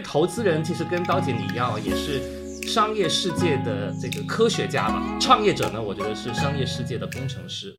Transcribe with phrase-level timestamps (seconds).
[0.00, 5.02] 投资人其实跟刀姐你一样，也是商业世界的这个科学家吧。
[5.20, 7.76] 创业者呢，我觉得是商业世界的工程师。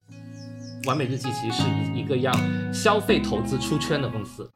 [0.86, 2.34] 完美日记其实是一一个让
[2.74, 4.50] 消费投资出圈的公司，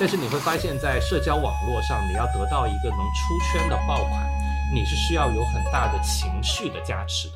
[0.00, 4.26] 但是你会发现在社交网络上，你要得到一个能出圈的爆款，
[4.74, 7.34] 你是需要有很大的情绪的加持的。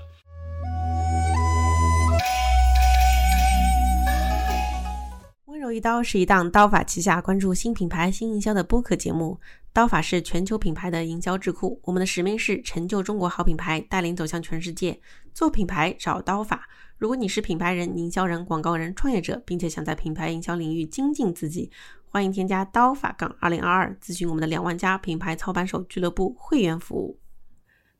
[5.72, 9.40] 一刀是一档刀法旗下关注新品牌、新营销的播客节目。
[9.72, 15.00] 刀法是全球品牌的营销智库，我们的使命是成就中国好品牌，带领走向全世界。
[15.32, 16.68] 做品牌找刀法。
[16.98, 21.70] 如果你是品牌人、营销人、广告人、创业者，并且想在品牌营销领域精进自己，
[22.04, 27.18] 欢迎添加刀法杠二零二二，咨询我们的两万家品牌操盘手俱乐部会员服务。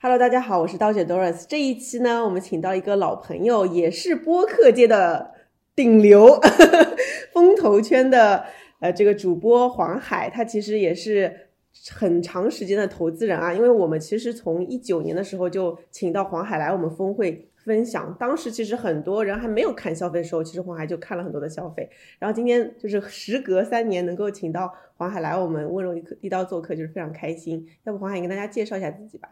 [0.01, 1.47] Hello，大家好，我是刀姐 Doris。
[1.49, 5.33] 这一期呢，我们请到一个老朋友，也是播客界的
[5.75, 6.41] 顶流，
[7.33, 8.45] 风投圈的
[8.81, 11.49] 呃这个主播黄海，他其实也是
[11.91, 13.53] 很长时间的投资人啊。
[13.53, 17.49] 因为我们其实从一九年的时候就请到黄海来我们峰会。
[17.65, 21.89] 分享当时其实很多人还没有看消费的时候，其实黄海就看了很多的消费。
[22.19, 27.65] 然后今天就是时隔三年能够请到黄海来我们温柔一一刀做客，就是非常开心。
[27.85, 29.29] 要不黄海你跟大家介绍一下自己吧。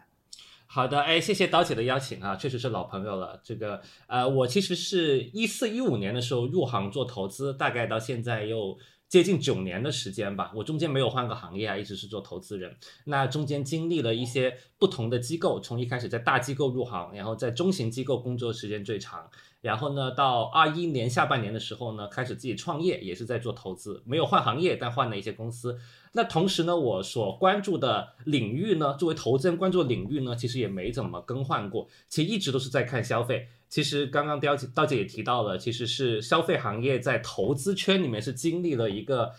[0.72, 3.40] 好的，哎，谢谢刀姐的邀请啊，确实是老朋友了。
[3.42, 8.78] 这个呃，我其实是一四一五年的时候入行做投资，大概到现在又。
[9.10, 12.76] 接近九年的时间吧，我中间没有换个行业啊，一直是做投资人。
[13.06, 19.28] 那中间经历了一些不同的机构，从一开始在大机构入行，然后在中型机构工作时间最长，
[19.62, 25.76] 然后呢，到二一年下半年的时候呢，开始自己创业，也是在做投资，没有换行业，但换了一些公司。
[26.12, 33.46] 那同时呢，我所关注的领域呢，作为投资人关注的领域呢，其实也没怎么更换过，其实一直都是在看消费。
[33.68, 39.30] 其实刚刚刁姐刀姐也提到了，其实是消费行业在投资圈里面是经历了一个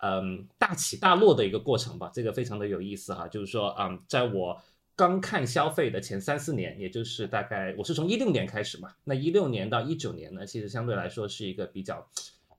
[0.00, 3.26] 嗯大起大落的一个过程吧，这个非常的有意思哈。
[3.26, 4.60] 就是说，嗯，在我
[4.94, 12.06] 刚看消费的前三四年，也就是大概我是从一六年开始嘛，那一六年到一九年呢，其实相对来说是一个比较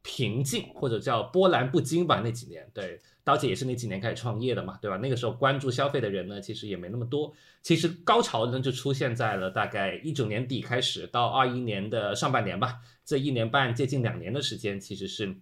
[0.01, 2.99] 平静或者叫波澜不惊吧那几年，对。
[3.25, 4.97] 刀姐也是那几年开始创业的嘛，对吧？
[4.97, 7.33] 那个时候关注消费的人呢，其实也没那么多。
[7.61, 15.37] 其实高潮呢就出现在了大概一九年底开始到二一年的上半年吧，这一年半接近两年的时间，其实是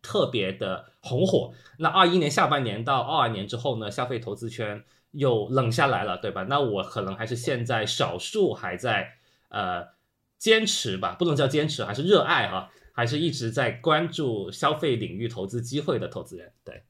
[0.00, 1.52] 特别的红火。
[1.78, 6.44] 那二一年下半年到二二年之后呢，消费投资圈又冷下来了，对吧？
[6.44, 9.18] 那我可能还是现在少数还在
[9.50, 9.86] 呃
[10.38, 16.84] 坚持吧，不能叫坚持，还是热爱哈，还是一直在关注消费领域投资机会的投资人，对。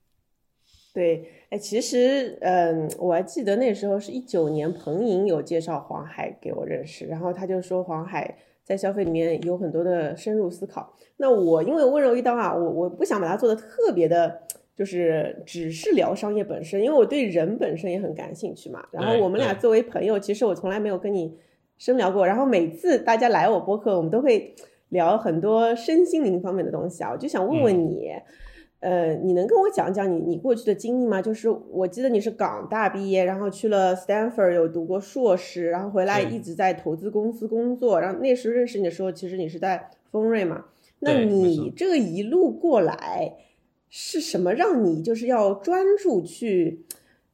[0.95, 10.93] 对，哎，其实，嗯，我还记得那时候是一九年，彭莹有介绍黄海给我认识，然后他就说黄海在消费里面有很多的深入思考。
[11.19, 14.41] 那我因为温柔一刀啊，我我不想把它做的特别的，
[14.75, 18.85] 就是只是聊商业本身，因为我对人本身也很感兴趣嘛。
[18.91, 21.39] 然后我们俩作为朋友，其实我从来没有跟你
[21.77, 22.27] 深聊过。
[22.27, 24.53] 然后每次大家来我播客，我们都会
[24.89, 28.11] 聊很多身心灵方面的东西啊，我就想问问你。
[28.81, 31.21] 呃，你能跟我讲讲你你过去的经历吗？
[31.21, 38.01] 就是我记得你是港大毕业，然后去了 Stanford 有读过硕士，然后回来一直在投资公司工作。
[38.01, 40.67] 然后那时候认识你的时候，其实你是在丰瑞嘛？
[41.01, 43.35] 那你这一路过来
[43.89, 46.85] 是什么让你就是要专注去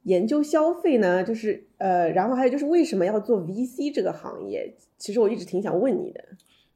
[0.03, 1.23] 研究消费呢？
[1.23, 4.73] 就是呃，然后还有就是为什么要做 VC 这个行业？
[4.97, 6.23] 其实我一直挺想问你的。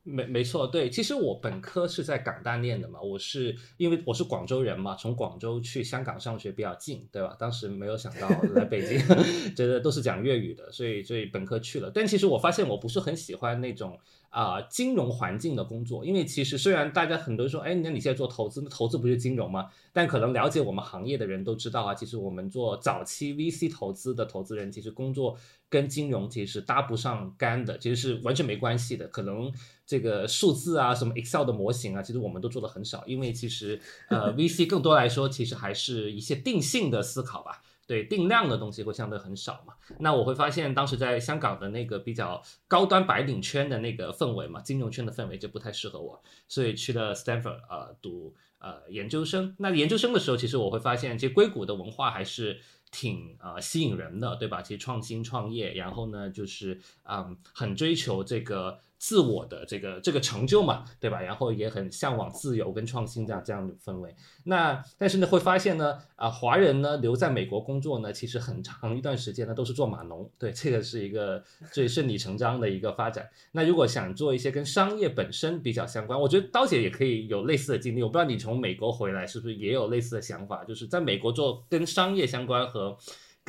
[0.09, 7.35] 没没错，对，其实我本科是在港大念的嘛，我是因为我是广州人嘛，从广州去香港上学比较近，对吧？
[7.39, 8.99] 当时没有想到来北京，
[9.55, 11.91] 觉得都是讲粤语的，所以所以本科去了。
[11.93, 13.99] 但其实我发现我不是很喜欢那种
[14.29, 19.69] 啊金融环境的工作，因为其实虽然大家很多人说，哎，那你现在做投资，那投资不是金融吗？
[19.91, 25.38] 但可能了解我们行业的人都知道啊，其实我们做早期 VC 投资的投资人，其实工作
[25.69, 29.51] 跟金融其实搭不上干的，其实是完全没关系的，可能。
[29.89, 39.74] 这个数字啊，什么 Excel 的模型啊，其实我们都做的很少，因为其实呃 VC 更多来说，其实还是一些定性的思考吧，对定量的东西会相对很少嘛。
[39.97, 49.56] 那我会发现当时在香港的那个比较高端白领圈的那个氛围嘛，金融圈的氛围就不太适合我，所以去了 Stanford 呃读呃研究生。
[49.57, 52.59] 那研究生的时候，其实我会发现，其实硅谷的文化还是。
[52.91, 54.63] 挺啊吸引人的，对吧？
[54.63, 61.22] 其实创新创业，然后呢，就是嗯，很追求这个自我的这个这个成就嘛，对吧？
[61.22, 64.13] 然后也很向往自由跟创新这样这样的氛围。
[64.44, 70.30] 那但是呢，会发现呢，啊，华人呢留在美国工作呢，其实很长一段时间呢都是做码农。
[70.38, 71.42] 对，这个是一个
[71.72, 73.28] 最顺理成章的一个发展。
[73.54, 78.04] 那如果想做一些跟商业本身比较相关，我觉得刀姐也可以有类似的经历。
[78.04, 82.98] 我不知道你从美国回来是不是也有类似的想法，就是在美国做跟商业相关和。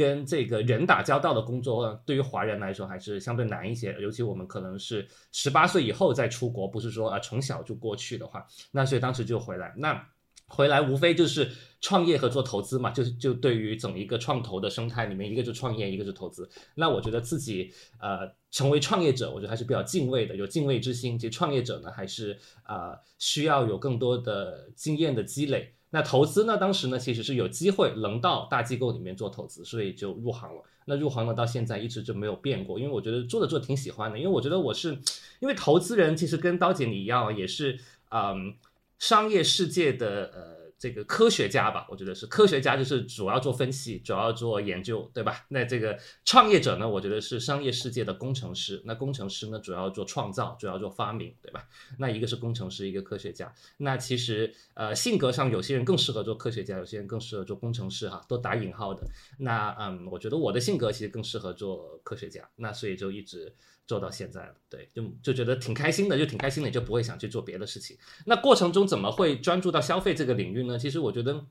[0.01, 9.75] 跟这个人打交道的工作，对于华人来说还是相对难一些，尤其我们可能是十八岁以后再出国，不是说啊从小就过去的话，那所以当时就回来。
[9.77, 10.09] 那
[10.47, 11.51] 回来无非就是
[11.83, 16.49] 创业和做投资嘛，就是就对于整一个创投的生态里面，一个就创业，一个是投资。
[16.75, 17.71] 那我觉得自己
[18.01, 18.21] 呃
[18.51, 21.19] 成为创业者，我觉得还是比较敬畏的，有敬畏之心。
[21.19, 25.75] 其实创业者呢，还是啊需要有更多的经验的积累。
[25.91, 26.57] 那投资呢？
[26.57, 30.63] 当时呢，其实是有机会能到大机构里面做投资，所以就入行了。
[30.87, 34.19] 那入行了到现在一直就没有变过，因为我觉得做着做挺喜欢的。
[34.19, 34.99] 因为我觉得我是，
[35.41, 37.79] 因为投资人其实跟刀姐你一样，也是
[38.11, 38.55] 嗯，
[38.99, 40.60] 商业世界的呃。
[40.81, 45.45] 这个科学家吧，我觉得是科学家，就是主要做分析，主要做研究，对吧？
[45.51, 48.81] 那这个创业者呢，我觉得是商业世界的工程师。
[48.87, 51.69] 那工程师呢，主要做创造，主要做发明，对吧？
[51.99, 53.53] 那一个是工程师，一个科学家。
[53.77, 59.07] 那其实呃，性格上有些人更适合做科学家，有些人更适合做工程师，哈，都打引号的。
[59.37, 62.49] 那嗯，我觉得我的性格其实更适合做科学家。
[62.57, 63.55] 那所以就一直。
[63.91, 67.99] 做到现在了，对，就就觉得挺开心的，就挺开心的，就不会想去做别的事情。
[68.25, 70.79] 那过程中怎么会专注到消费这个领域呢？
[70.79, 71.45] 其实我觉得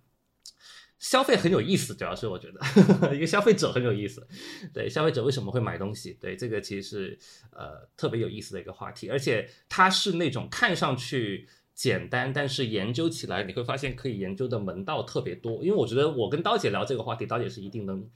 [0.99, 2.61] 消费很有意思，主要是我觉得
[3.13, 4.25] 一个消费者很有意思。
[4.73, 6.13] 对，消费者为什么会买东西？
[6.13, 7.19] 对，这个其实是
[7.51, 11.45] 呃特别有意思的一个话题，而且它是那种看上去
[11.75, 15.61] 简单，但是研究起来你会发现可以研究的门道特别多。
[15.61, 18.09] 因为我觉得我跟刀姐聊这个话题，刀姐是一定能。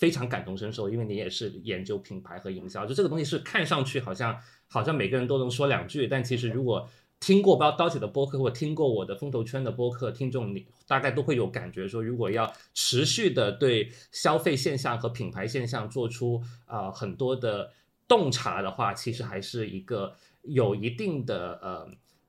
[0.00, 4.34] 非常感同身受，因为你也是研究品牌和营销，就这个东西是看上去好像
[4.66, 6.88] 好像每个人都能说两句，但其实如果
[7.20, 17.70] 听过包刀姐的播客或听过我的风投圈的播客，听众你大概都会有感觉，说如果要持续的对消费现象和品牌现象做出啊很多的
[18.08, 20.14] 洞察的话，其实还是一个
[20.44, 21.86] 有一定的呃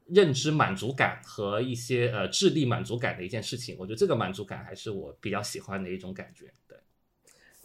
[0.07, 3.77] 认知满足感和一些呃智力满足感的一件事情。
[3.79, 6.53] 我觉得这个满足感还是我比较喜欢的一种感觉。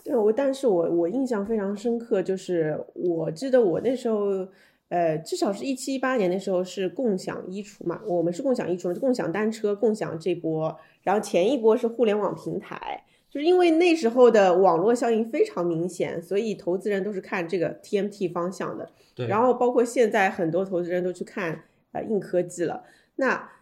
[0.06, 4.47] 对我，但是我我印象非常深刻，就是我记得我那时候，
[4.88, 22.85] 呃，至少是一七一八年的时候是共享衣橱嘛，我们是共享衣橱，共享单车，共享这波，然后前一波是互联网平台，就是因为那时候的网络效应非常明显，所以投资人都是看这个 TMT 方向的，对，然后包括现在很多投资人都去看呃硬科技了，
[23.17, 23.56] 那。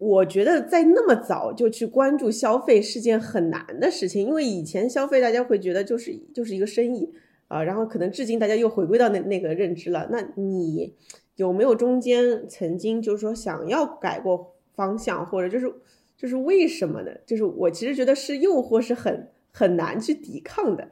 [0.00, 7.12] 我觉得在那么早就去关注消费是件很难的事情，因为以前消费大家会觉得就是就是一个生意
[7.48, 10.08] 啊，然后可能至今大家又回归到那那个认知了。
[10.10, 10.94] 那你
[11.36, 15.70] 有没有中间曾经就是说想要改过方向，或者就是
[16.16, 17.10] 就是为什么呢？
[17.26, 20.88] 就是我其实觉得是诱惑是很很难去抵抗的。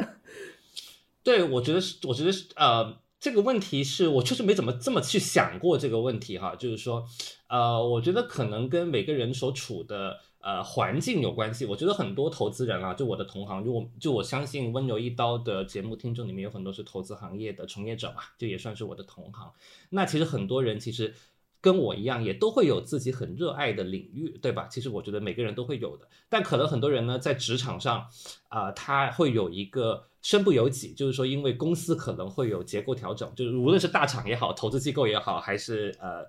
[1.25, 2.99] 对，我觉得是，我觉得是呃。
[3.21, 7.05] 这个问题是我确实没怎么这么去想过这个问题哈，就是说，
[7.49, 11.65] 呃，我觉得可能跟每个人所处的呃环境有关系。
[11.67, 19.53] 我觉得很多投资人啊，就我的同行，就我就我相信温柔一刀的节目听众里面有很多是投资行业的从业者嘛，这也算是我的同行。
[19.91, 21.15] 那其实很多人其实。
[21.61, 24.69] 跟我一样，也都会有自己很热爱的领域，对吧？
[24.71, 28.07] 其实我觉得每个人都会有的，但可能很多人呢，在职场上，
[28.47, 36.25] 啊，他会有一个身不由己，就是说，因为公司可能会有结构调整，就是无论是大厂也好，投资机构也好，还是呃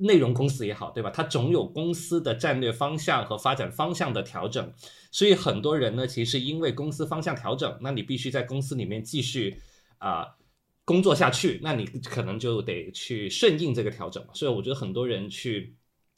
[0.00, 1.10] 内容公司也好，对吧？
[1.10, 4.72] 它总有公司的战略方向和发展方向的调整，
[5.12, 9.60] 所以很多人呢，其实因为公司方向调整，那你必须在公司里面继续
[9.98, 10.36] 啊。
[10.82, 14.26] 工作下去，那你可能就得去顺应这个调整。
[14.34, 15.76] 所以我觉得很多人去，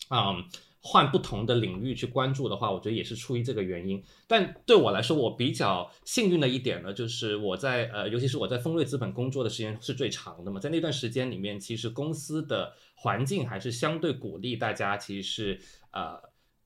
[0.08, 0.42] 嗯，
[0.84, 4.02] 换不同的领域去关注的话，我觉得也是出于这个原因。
[4.26, 15.60] 但对我来说，我比较幸运的一点呢，就是我在呃，尤其是我在丰瑞资本工作的时间是最长的嘛，在那段时间里面，其实公司的环境还是相对鼓励大家，其实是
[15.92, 16.20] 呃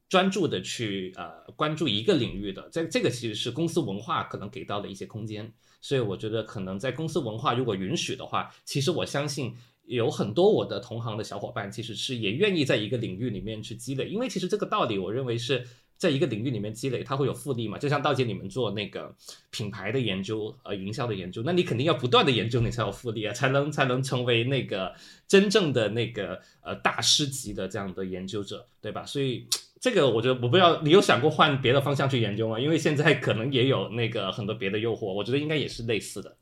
[0.08, 2.70] 专注的去呃关注一个领域的。
[2.70, 5.52] 在这个其实是公司文化可能给到的一些空间。
[5.82, 9.54] 所以我觉得，可能在公司文化如果允许的话，其实我相信
[9.86, 14.08] 有很多我的同行的小伙伴，其实是也愿意在一个领域里面去积累。
[14.08, 15.66] 因为其实这个道理，我认为是
[15.96, 17.78] 在一个领域里面积累，它会有复利嘛。
[17.78, 19.14] 就像道姐你们做那个
[19.50, 24.94] 品牌的研究，呃，营销的研究，那你肯定要不断的研究，你才有复利啊，才能才能成为那个
[25.26, 29.04] 真正的那个呃大师级的这样的研究者，对吧？
[29.04, 29.46] 所以。
[29.78, 32.58] 这个我觉得我不知道，你有想过换别的方向去研究吗？
[32.58, 36.34] 因为现在可能也有那个很多别的诱惑，我觉得应该也是类似的。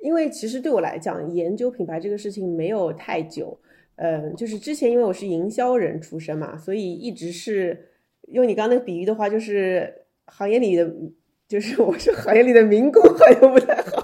[0.00, 3.58] 因为其实对我来讲，研究品牌这个事情没有太久。
[3.96, 7.90] 嗯，就是之前因为我是营销人出身嘛，所以一直是
[8.28, 9.92] 用你刚刚那个比喻的话，就是
[10.24, 10.90] 行业里的，
[11.46, 13.99] 就是我是行业里的民工，好像不太好。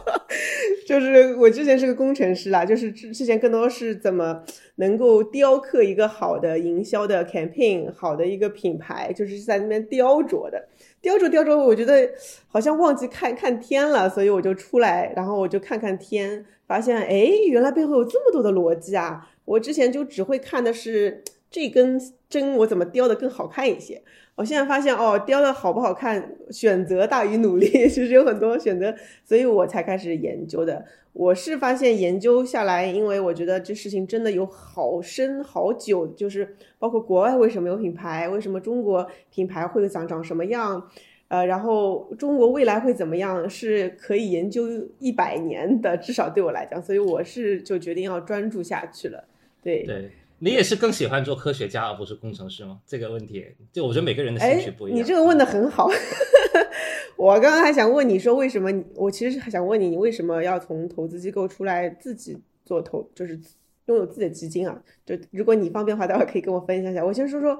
[0.87, 4.45] 就是我之前是个工程师啦，就是之之前更多是怎么
[4.77, 10.69] 能够雕刻一个好的营销的 campaign，好的一个品牌，就是在那边雕琢的。
[11.03, 12.09] 雕琢雕琢，我觉得
[12.49, 19.29] 好像忘记看看天了，所以我就出来，然后我就看看天，发现哎，原来背后有这么多的逻辑啊！
[19.45, 24.03] 我之前就只会看的是这根针我怎么雕的更好看一些，
[24.37, 30.85] 我现在发现哦，雕的好不好看，选择大于努力， 其实有很多选择，所以我才开始研究的。
[31.15, 40.91] 我是发现研究下来，因为我觉得这事情真的有好深好久，就是包括国外为什么有品牌，为什么中国品牌会长长什么样，
[41.29, 44.65] 呃，然后中国未来会怎么样，是可以研究
[44.99, 49.25] 一百年的，至少对我来讲，所以我是就决定要专注下去了。
[49.63, 52.81] 对，对你也是更喜欢做科学家而不是工程师吗？
[52.87, 54.99] 这个问题，就我觉得每个人的兴趣不一样。
[54.99, 55.89] 你这个问的很好。
[57.17, 58.71] 我刚刚还想问你说，为什么？
[58.95, 63.41] 我其实还想问你，你为什么要从投资机构出来自己做投，就是
[63.87, 64.79] 拥有自己的基金啊？
[65.07, 67.03] 就如果你方便的话，待会可以跟我分享一下。
[67.03, 67.59] 我先说说，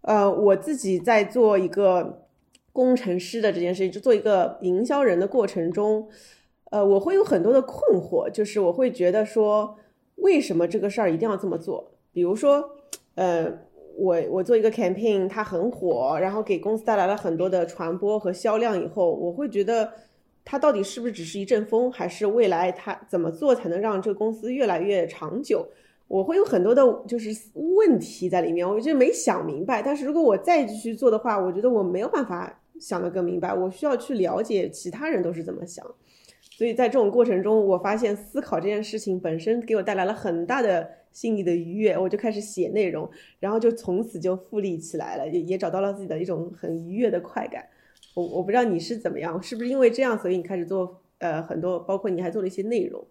[0.00, 2.26] 呃，我自己在做一个
[2.72, 6.08] 工程师的这件事情，就做一个营销人的过程中，
[6.70, 9.76] 呃，我会有很多的困惑，就是我会觉得说，
[10.16, 11.92] 为什么这个事儿一定要这么做？
[12.18, 12.68] 比如说，
[13.14, 13.66] 呃。
[14.00, 19.92] 我我做一个 campaign，它很火，然后给公司带来了很多的传播和销量以后，我会觉得
[20.44, 25.66] 它到底是不是只是一阵风，还是未来它怎么做才能让这个公司越来越长久？
[26.06, 29.82] 我会有很多的就是问题在里面，我就没想明白。
[29.82, 35.84] 但是如果我再继续做的话，我觉得我没有办法想得更明白，我需要去了解其他人都是怎么想。
[36.58, 40.98] 所以在这种过程中，我发现思考这件事情本身给我带来了很大的。
[41.10, 43.10] 心理的愉悦，我就开始写内容，
[43.40, 47.66] 然后就从此就复利起来了，也也找到了自己的一种很愉悦的快感。
[48.14, 53.04] 我我不知道你是怎么样，是不是因为这样，所以你开始做呃很多，包括你还做了一些内容。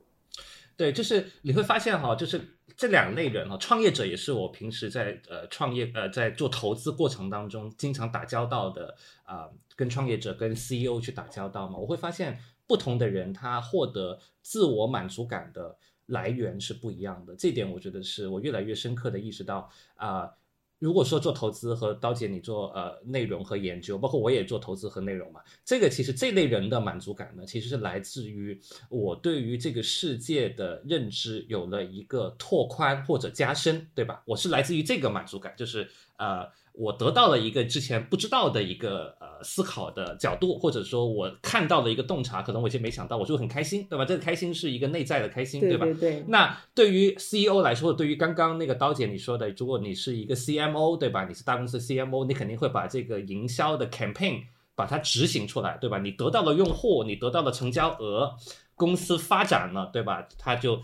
[0.77, 2.39] 对，就是你会发现哈，就是
[2.77, 12.37] 这两类人哈，创业者也是我平时在呃创业呃在做投资过程当中经常打交道的啊，跟创业者跟 CEO 去打交道嘛，我会发现
[12.67, 15.77] 不同的人他获得自我满足感的。
[16.07, 20.31] 来源是不一样的，这点我觉得是我越来越深刻的意识到啊。
[20.79, 28.57] 如果说做投资和刀姐你做呃内容和研究，包括我也做投资和内容嘛，这个其实这类人的满足感呢，其实是来自于
[28.89, 34.23] 我对于这个世界的认知有了一个拓宽或者加深，对吧？
[34.25, 36.47] 我是来自于这个满足感，就是呃。
[36.79, 44.05] 我得到了一个之前不知道的一个呃思考的角度，或者说我看到了一个洞察，可能我以前没想到，我就很开心，对吧？
[44.05, 45.85] 这个开心是一个内在的开心，吧？
[45.85, 46.25] 对对对。
[46.27, 51.25] 那对于 CEO 来说，对于刚刚那个刀姐你说的，如果你是一个 CMO，对吧？
[51.25, 54.43] 你是大公司 CMO，你肯定会把这个营销的 campaign
[54.75, 55.97] 把它执行出来，对吧？
[55.97, 58.35] 你得到了用户，你得到了成交额，
[58.75, 60.27] 公司发展了，对吧？
[60.37, 60.79] 它就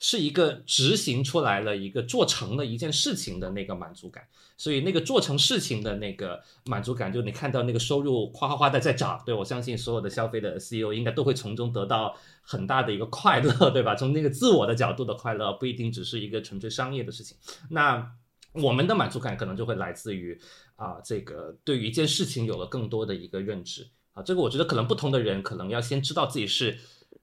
[0.00, 4.24] 是一个执行出来了一个做成了一件事情的那个满足感。
[4.60, 13.94] 所以那个做成事情的那个满足感，就你看到那个收入哗哗哗的在涨，对我相信所有的消费的 CEO 应该都会从中得到很大的一个快乐，对吧？
[13.94, 17.36] 从那个自我的角度的快乐，不一定只是一个纯粹商业的事情。
[17.70, 18.04] 那
[18.50, 20.36] 我们的满足感可能就会来自于
[20.74, 26.76] 啊，这个对于一件事情有了更多的一个认知啊，这个我觉得可能不同的人可能要先知道自己是。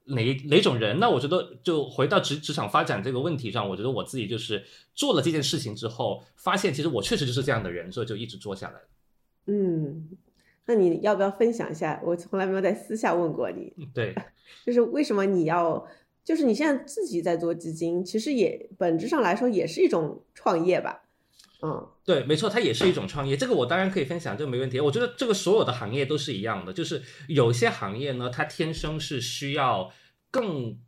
[0.06, 1.00] 哪哪种人？
[1.00, 8.80] 那我觉得就回到职职场发展这个问题上，我觉得我自己就是做了这件事情之后，发现其实我确实就是这样的人，所以就一直做下来
[9.48, 10.10] 嗯，
[10.66, 12.02] 那你要不要分享一下？
[12.04, 13.74] 我从来没有在私下问过你。
[13.94, 14.16] 对，
[14.66, 15.88] 就是为什么你要，
[16.24, 21.04] 就是你现在自己在做基金，其实也本质上来说也是一种创业吧。
[21.62, 23.38] 嗯，对，没错，它也是一种创业。
[23.38, 24.80] 这个我当然可以分享，这没问题。
[24.80, 29.94] 我觉得这个所有的行业都是一样的，就是有些行业呢，它天生是需要
[30.30, 30.80] 更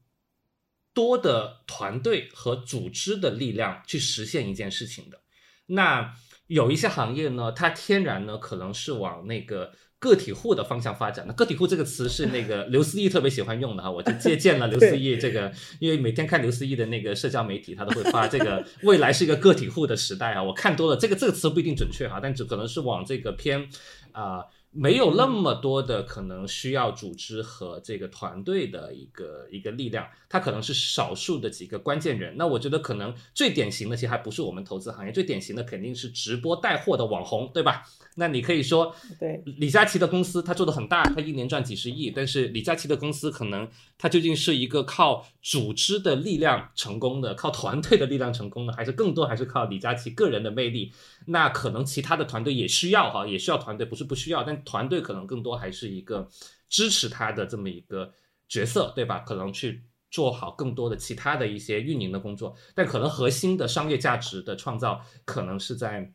[0.94, 5.22] 多的团队和组织的力量去实现一件事情的。
[5.68, 6.14] 那
[6.48, 9.74] 有一些行业呢，它天然呢可能是往那个。
[10.00, 23.68] 个体户的方向发展，那个体户这个词是那个 刘思义特别喜欢用的哈，我就借鉴了刘思义这个，因为每天看刘思义的那个社交媒体，他都会发这个未来是一个个体户的时代啊，我看多了这个这个词不一定准确哈，但只可能是往这个偏
[24.12, 32.36] 啊没有那么多的可能需要组织和这个团队的一个一个力量，它可能是少数的几个关键人。
[32.38, 37.84] 那我觉得可能最典型的其实还不是我们投资行业，最典型的肯定是直播带货的网红，对吧？
[38.20, 50.92] 那你可以说，对李佳琦的公司，他做的很大，他一年赚几十亿，但是李佳琦的公司可能他究竟是一个靠组织的力量成功的，靠团队的力量成功的，还是更多还是靠李佳琦个人的魅力？
[51.28, 56.28] 那可能其他的团队也需要哈，也需要团队，不是不需要，但团队可能更多还是一个
[56.68, 58.12] 支持他的这么一个
[58.50, 59.20] 角色，对吧？
[59.20, 66.12] 可能去做好更多的其他的一些运营的工作，但可能核心的商业价值的创造，可能是在。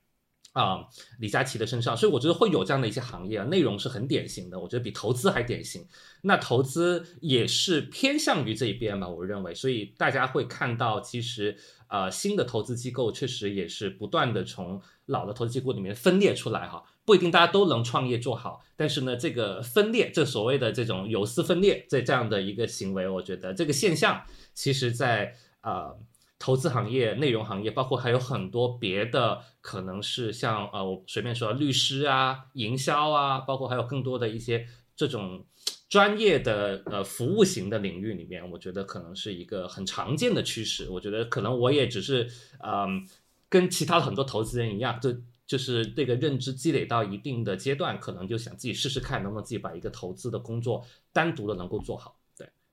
[0.53, 0.87] 啊，
[1.19, 5.87] 李佳琦的身上，所以我觉得会有这样的一些行业啊，内容是很典型的，我觉得比投资还典型。
[6.21, 11.57] 那投资也是偏向于这一边吧，我认为，所以大家会看到，其实
[11.89, 25.99] 呃，新的投资机构确实也是不断的从老的投资机构里面分裂出来哈，不一定大家都能创业做好，但是呢，这个分裂，这所谓的这种有丝分裂，这这样的一个行为，我觉得这个现象，其实在呃。
[26.43, 35.47] 投资行业、内容行业，包括还有很多别的，可能是像呃，我随便说律师啊、营销啊，包括还有更多的一些这种
[35.89, 40.89] 专业的呃服务型的领域里面，我觉得可能是一个很常见的趋势。
[40.91, 43.07] 我觉得可能我也只是嗯，
[43.49, 45.15] 跟其他的很多投资人一样，就
[45.47, 52.17] 就是这个认知积累到一定的阶段，可能就想自己试试看，能不能自己把一个投资的工作单独的能够做好。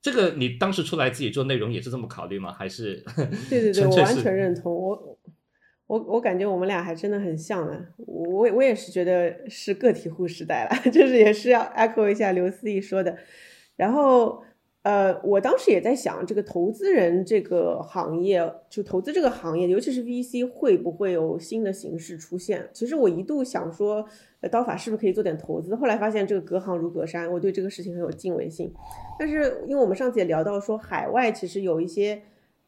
[0.02, 2.52] 这个你当时出来自己做内容也是这么考虑吗？
[2.52, 3.02] 还是？
[3.48, 4.72] 对对对， 我完全认同。
[4.74, 5.18] 我
[5.86, 7.86] 我我感觉我们俩还真的很像呢。
[7.98, 13.18] 我我也是觉得是个体户时代了， 就是也是要 echo 一下刘思义说的。
[13.76, 14.44] 然后。
[14.82, 22.66] 呃，我当时也在想，这个投资人这个行业，就投资这个行业，尤其是 VC，会不会有新的形式出现？
[22.72, 24.02] 其实我一度想说，
[24.40, 25.76] 呃，刀法是不是可以做点投资？
[25.76, 28.72] 后来发现这个隔行如隔山，我对这个事情很有敬畏心。
[29.18, 32.16] 但是，因为我们上次也聊到说，海外其实有一些，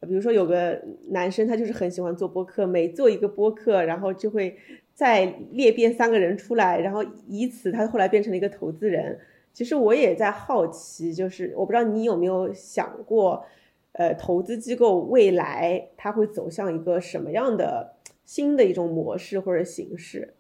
[0.01, 4.55] 比如说有个男生，他就是很喜欢做播客，每做一个播客，然后就会
[4.93, 9.19] 再裂变三个人出来，然后以此他后来变成了一个投资人。
[9.53, 13.45] 其实我也在好奇，就是我不知道你有没有想过，
[13.93, 20.37] 呃，投资机构未来它会走向一个什么样的新的一种模式或者形式？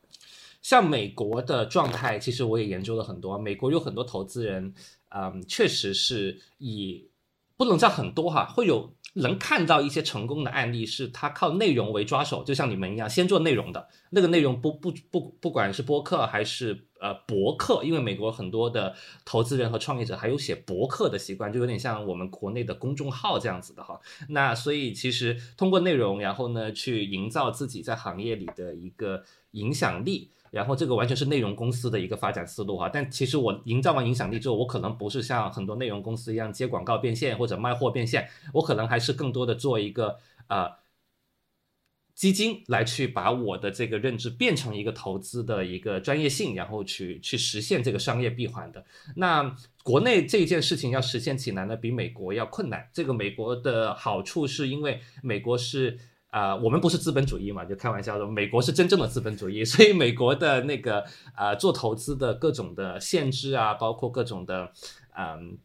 [0.61, 3.37] 像美国的状态，其实我也研究了很多。
[3.38, 4.75] 美国有很多投资人，
[5.14, 7.09] 嗯，确实是以
[7.57, 8.92] 不能叫很多哈，会有。
[9.14, 24.00] 能看到一些成功的案例，是他靠内容为抓手，就像你们一样，先做内容的那个内容，不不不，不管是播客还是呃博客，因为美国很多的投资人和创业者还有写博客的习惯，就有点像我们国内的公众号这样子的哈。
[24.28, 30.30] 那所以其实通过内容，然后呢去营造自己在行业里的一个影响力。
[30.52, 40.71] 然后这个完全是内容公司的一个发展思路哈，但其实我营造完影响力之后，我可能不是像很多内容公司一样接广告变现或者卖货变现，我可能还是更多的做一个呃
[42.23, 48.85] 基金来去把我的这个认知变成一个投资的一个专业性，然后去去实现这个商业闭环的。
[49.17, 52.89] 那国内这件事情要实现起来呢，比美国要困难。
[52.93, 55.99] 这个美国的好处是因为美国是。
[56.32, 61.04] 啊，我们不是资本主义嘛，就开玩笑说，美国是真正的资本主义， 所以美国的那个
[61.35, 64.73] 啊，做投资的各种的限制啊，包括各种的，
[65.15, 65.58] 嗯，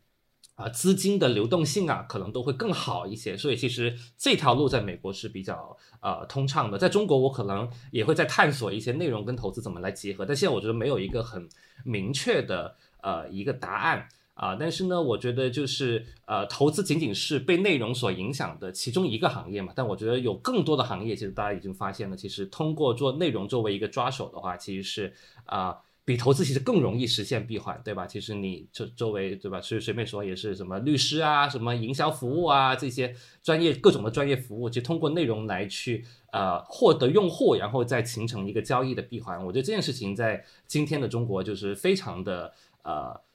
[0.58, 3.38] 啊，资金的流动性啊，可能都会更好一些。
[3.38, 6.78] 所以其实这条路在美国是比较呃通畅的。
[6.78, 11.48] 在中国，我可能也会在探索一些内容跟投资怎么来结合，但现在我觉得没有一个很
[11.86, 14.10] 明确的呃一个答案。
[14.34, 19.74] 啊，但是呢，我觉得就是呃，投资仅仅是被内容所影响的其中一个行业嘛。
[19.76, 25.14] 但我觉得有更多的行业，其实大家已经发现了，其实通过做内容作为一个抓手的话，其实是
[25.46, 25.76] 啊，
[26.08, 28.08] 比投资其实更容易实现闭环，对吧？
[28.08, 29.60] 其实你周周围对吧？
[29.60, 39.38] 随随便说也是什么律师啊，什么营销服务啊，这些专业各种的专业服务，就通过内容来去呃获得用户，然后再形成一个交易的闭环。
[39.46, 43.27] 我觉得这件事情在今天的中国就是非常的呃。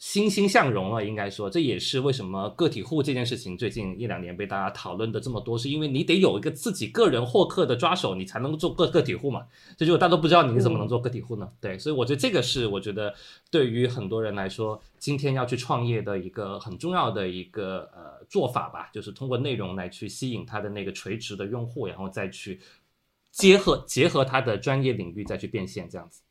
[0.00, 9.46] 欣欣向荣了，应该说，这也是为什么个体户这件事情最近一两年被大家讨论的这么多，是因为你得有一个自己个人获客的抓手，你才能做个个体户嘛。
[9.76, 11.46] 这就大家都不知道你怎么能做个体户呢？
[11.60, 13.14] 对，所以我觉得这个是我觉得
[13.50, 22.58] 对于很多人来说，今天要去创业的一个很重要的一个呃做法吧，就是通过内容来去吸引他的那个垂直的用户，然后再去
[23.30, 26.22] 结合结合他的专业领域再去变现，这样子。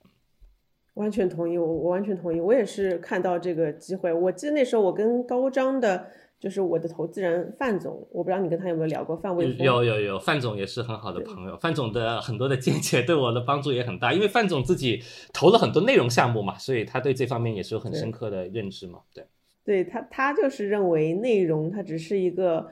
[0.99, 4.12] 完全同意，我我完全同意，我也是看到这个机会。
[4.12, 6.05] 我记得那时候我跟高张的
[6.38, 9.49] 就是我的投资人范总，我不知道你跟他有没有聊过范卫？
[9.59, 15.01] 有有有，范总也是很好的朋友，范总的很多的见解 对我的帮助也很大，因为范总自己
[15.33, 18.99] 投了很多内容项目嘛，所以他对这方面也是有很深刻的认知嘛。
[19.13, 19.23] 对，
[19.63, 22.67] 对他他就是认为内容它只是一个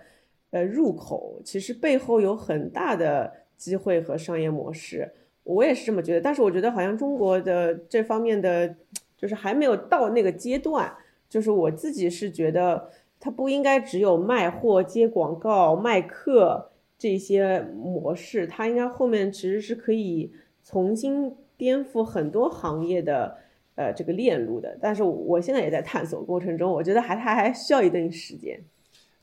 [0.51, 5.09] 呃入口，其实背后有很大的机会和商业模式。
[5.47, 8.75] 我也是这么觉得，但是我觉得好像中国的这方面的
[9.17, 10.93] 就是还没有到那个阶段，
[11.29, 12.89] 就是我自己是觉得。
[13.19, 20.31] 它不应该只有卖货、接广告、卖课这些模式，它应该后面其实是可以
[20.63, 23.35] 重新颠覆很多行业的
[23.73, 24.77] 呃这个链路的。
[24.79, 28.61] 但是我现在也在探索过程中，我觉得还它还需要一定时间。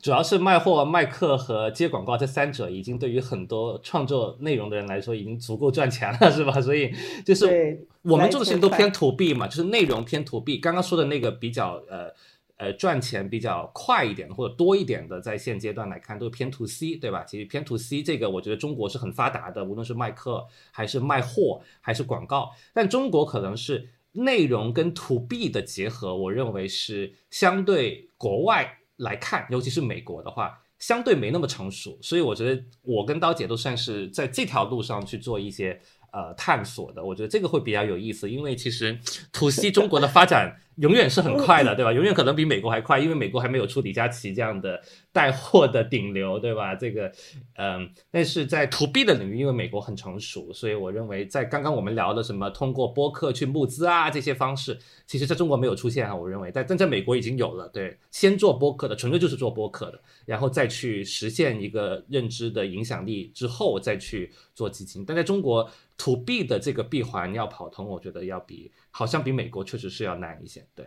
[0.05, 6.51] 主要是卖货、卖课和接广告这三者，已经对于很多创作内容的人来说，已经足够赚钱了，是吧？
[6.61, 6.93] 所以
[7.25, 10.59] 就是我们做的事情都偏 to B 嘛，就是内容偏 to B。
[10.59, 12.13] 刚刚说的那个比较呃。
[12.57, 17.25] 呃，赚钱比较快一点或者多一点的，在现阶段来看，都是偏 to C，对吧？
[17.25, 20.41] 其实偏 to C 这个，我觉得中国是很发达的，无论是卖课
[20.71, 22.51] 还是卖货还是广告。
[22.73, 31.97] 但中国可能是内容跟 to B 的结合，我认为是相对国外来看，尤其是美国的话，相对没那么成熟。
[32.01, 35.81] 所以我觉得我跟刀姐都算是在这条路上去做一些
[36.15, 37.03] 呃探索的。
[37.03, 38.97] 我觉得这个会比较有意思，因为其实
[39.33, 40.61] to C 中国的发展。
[40.75, 41.93] 永远是很快的，对吧？
[41.93, 44.77] 永远可能比美国还快，因为美国还没有出李佳琦这样的
[45.13, 46.75] 带货的顶流，对吧？
[46.75, 47.09] 这个，
[47.55, 56.13] 嗯，但是在 to B 的领域，因为美国很成熟，所以我认为在刚刚我们聊的什么通过播客去募资啊这些方式，其实在中国没有出现啊。
[56.13, 57.69] 我认为，但但在美国已经有了。
[57.69, 65.05] 对，先做播客的，纯粹就是做播客的，然后再去实现一个认知的影响力之后，再去做基金。
[65.05, 68.71] 但在中国 to B 的这个闭环要跑通，我觉得要比。
[68.91, 70.85] 好像比美国确实是要难一些，对。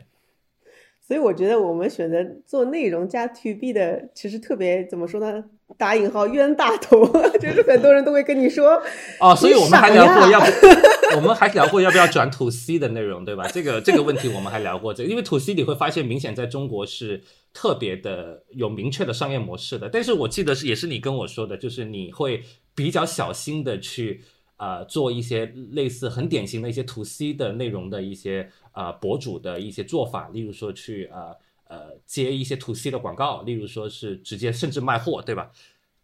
[1.06, 5.42] 所以我觉得我们选择做内容加 to B 的，其实特别怎么说呢？
[5.78, 7.06] 打引号冤大头，
[7.40, 8.82] 就是很多人都会跟你说
[9.18, 9.34] 哦。
[9.34, 10.46] 所以我们还聊过要不，
[11.16, 13.48] 我们还聊过要不要转 to C 的内容，对吧？
[13.48, 17.22] 这个这个问题我们还聊过这个，因为 to C 你会发现明显在中国是
[17.54, 19.88] 特别的有明确的商业模式的。
[19.88, 22.42] 但是我记得是也是你跟我说的，就是你会
[22.74, 24.22] 比较小心的去。
[24.58, 31.36] 呃，做一些类似很典型的一些 to C 的内容的一些呃博主的一些做法，例如说去呃
[31.68, 35.50] 呃接一些 to C 的广告，例如说是直接甚至卖货，对吧？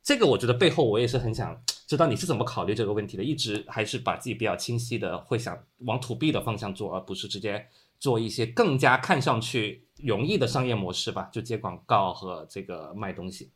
[0.05, 7.67] 这个我觉得背后我也是很想知道你是怎么考虑这个问题的，一直还是把自己比较清晰的会想往 to B 的方向做，而不是直接
[7.99, 13.51] 做一些更加看上去容易的商业模式吧，就接广告和这个卖东西。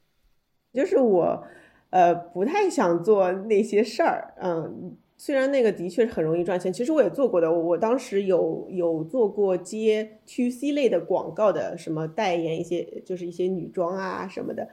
[0.75, 1.41] 就是我。
[1.91, 14.69] 呃，不太想做那些事儿，嗯，虽然那个的确是很容易赚钱，其实我也做过的，我当时有有做过接 to C 类的广告的，什么代言一些，就是一些女装啊什么的，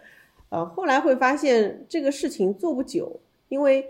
[0.49, 3.86] 呃，后来会发现这个事情做不久，因为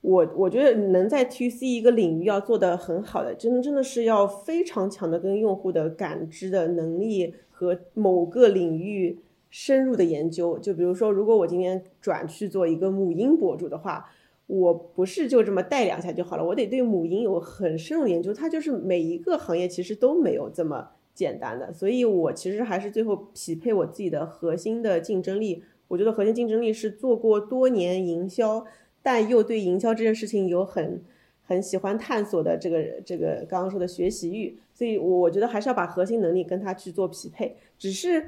[0.00, 9.18] 我我觉得能在 to C 一个领域要做的很好的，真真的是要非常强的跟用户的感知的能力和某个领域。
[9.52, 14.10] 深入的研究，就比如说，如果我今天转去做一个母婴博主的话，
[14.46, 18.32] 我不是就这么带两下就好了，我得对母婴有很深入的研究。
[18.32, 25.62] 它就是每一个行业其实都没有这么简单的，所以我其实还是最后匹配我自己的核心的竞争力。
[25.88, 28.64] 我觉得核心竞争力是做过多年营销，
[29.02, 31.02] 但又对营销这件事情有很
[31.42, 34.56] 很喜欢探索的这个这个刚刚说的学习欲。
[34.72, 38.24] 所以我觉得还是要把核心能力跟他去做匹配，只是。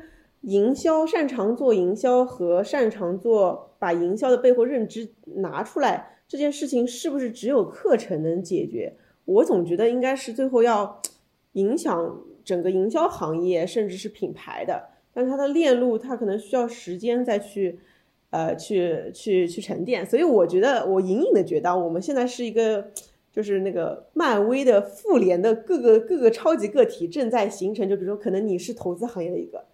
[0.47, 8.95] 营销擅长做营销和擅长做把营销的背后认知拿出来这件事情，是不是只有课程能解决？
[9.25, 11.01] 我总觉得应该是最后要
[11.53, 14.89] 影响整个营销行业，甚至是品牌的。
[15.15, 17.79] 但它的链路，它可能需要时间再去，
[18.31, 20.05] 呃，去去去沉淀。
[20.05, 22.89] 所以我觉得，我隐隐的觉得，我们现在是一个，
[23.33, 27.89] 就是那个漫威的复联的各个各个超级个体正在形成。
[27.89, 29.65] 就比如说，可能你是投资行业的一个。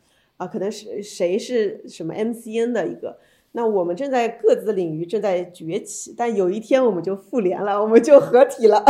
[0.41, 3.19] 啊，可能是谁是什么 MCN 的一个，
[3.53, 8.83] 那我们正在各自领域正在崛起，但有一天我们就复联了，我们就合体了。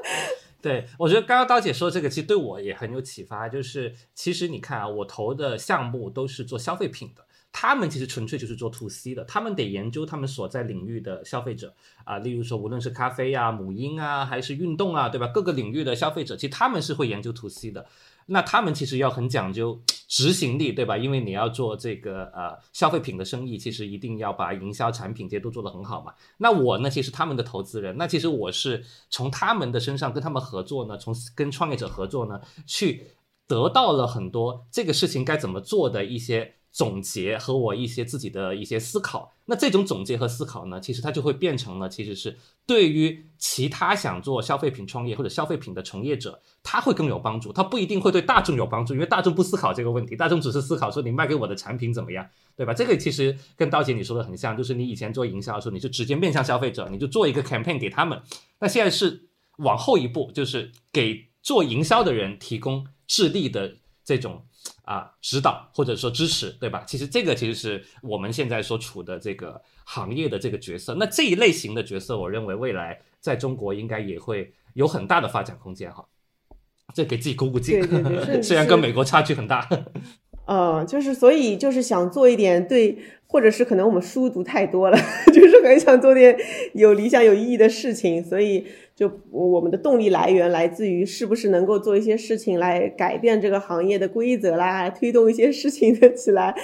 [0.62, 15.26] 对，我觉得刚刚刀姐说这个其实对我也很有启发，就是其实你看啊，我投的项目都是做消费品的，他们其实纯粹就是做 to C 的，他们得研究他们所在领域的消费者啊，例如说无论是咖啡呀、母婴啊，还是运动啊，对吧？
[15.26, 17.84] 各个领域的消费者，其实他们是会研究 to C 的。
[18.26, 19.78] 那他们其实要很讲究
[20.14, 20.96] 执行力，对吧？
[20.96, 26.14] 因为你要做这个呃消费品的生意，其实一定要把营销产品这些都做得很好嘛。
[26.38, 33.08] 那我呢，其实他们的投资人，那其实我是从他们的身上跟他们合作呢，从跟创业者合作呢，去
[33.48, 39.32] 得到了很多这个事情该怎么做的一些总结和我一些自己的一些思考。
[39.44, 47.52] 那这种总结和思考呢，其实它就会变成了，其实是对于其他想做消费品创业或者消费品的从业者，他会更有帮助。
[47.52, 52.74] 他不一定会对大众有帮助，因为大众不思考这个问题，大众只是思考说你卖给我的产品怎么样，对吧？
[52.74, 58.20] 这个其实跟刀姐你说的很像，就是你以前做营销的时候，你就直接面向消费者，你就做一个 campaign 给他们。
[58.58, 64.42] 那现在是往后一步，就是给做营销的人提供智力的这种。
[64.84, 66.84] 啊，指导或者说支持，对吧？
[66.86, 70.94] 其实这个其实是我们现在所处的这个行业的这个角色。
[70.94, 76.04] 那这一类型的角色，我认为未来在中国应该也会有很大的发展空间哈。
[76.94, 77.82] 这给自己鼓鼓劲，
[78.42, 79.68] 虽然跟美国差距很大。
[80.46, 82.98] 嗯，就是所以就是想做一点对，
[83.34, 84.96] 或者是可能我们书读太多了，
[85.34, 86.38] 就是很想做点
[86.74, 88.64] 有理想、有意义的事情，所以。
[88.94, 96.54] 就我们的动力来源来自于是不是能够做一些事情来改变这个行业的规则啦，推动一些事情的起来，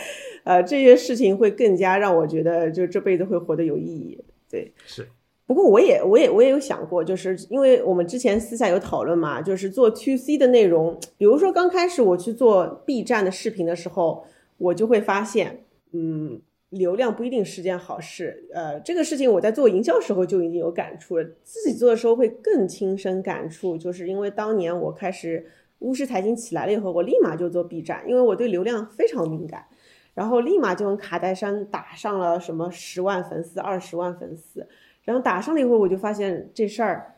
[0.45, 4.17] 呃，这些事情会更加让我觉得就这辈子会活得有意义。
[4.49, 5.09] 对，是。
[5.45, 14.25] 不过我也我也我也有想过，就是因为我们之前私下有讨论嘛，就是做 to C 的内容，比如说刚开始我去做 B 站的视频的时候，
[14.57, 16.41] 我就会发现，嗯。
[16.71, 25.45] 流量不一定是件好事，呃，这个事情我在做营销时候就已经有感触了，自己做的时候会更亲身感触，就是因为当年我开始
[25.81, 29.67] 巫师财经起来了以后，我立马就做 B 站，因为我对流量非常敏感，
[30.15, 34.69] 然后立马就用卡戴珊打上了什么十万粉丝、二十万粉丝，
[35.03, 37.17] 然后打上了以后，我就发现这事儿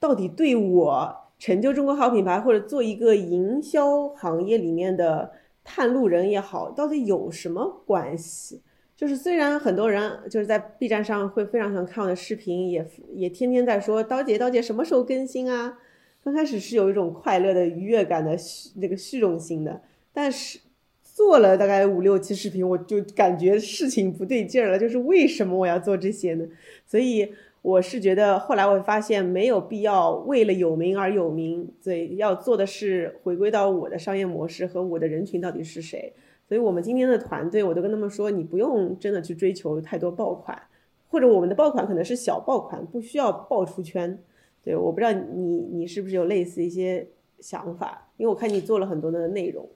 [0.00, 5.30] 到底对我成就中国好品牌或者做一个营销行业里面的
[5.62, 8.62] 探路人也好，到底有什么关系？
[9.00, 15.78] 就是虽然很多人就是在 B 站上会非常想看我的视频，也也天天在说刀姐刀姐什么时候更新啊？
[16.22, 18.36] 刚开始是有一种快乐的愉悦感的
[18.74, 19.80] 那个虚荣心的，
[20.12, 20.58] 但是
[21.02, 24.78] 做了大概五六期视频，我就感觉事情不对劲儿了。
[24.78, 26.46] 就是为什么我要做这些呢？
[26.86, 27.32] 所以
[27.62, 36.12] 我是觉得后来我发现没有必要为了有名而有名，所以要做的是回归到我的商业模式和我的人群到底是谁。
[36.50, 40.60] 所以我们今天的团队，我都跟他们说，你不用真的去追求太多爆款，
[41.06, 44.20] 或者我们的爆款可能是小爆款，不需要爆出圈。
[44.64, 47.08] 对，我不知道你你是不是有类似一些
[47.38, 49.70] 想法，因为我看你做了很多的内容。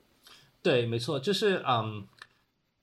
[0.63, 2.09] 对，没错，就是嗯，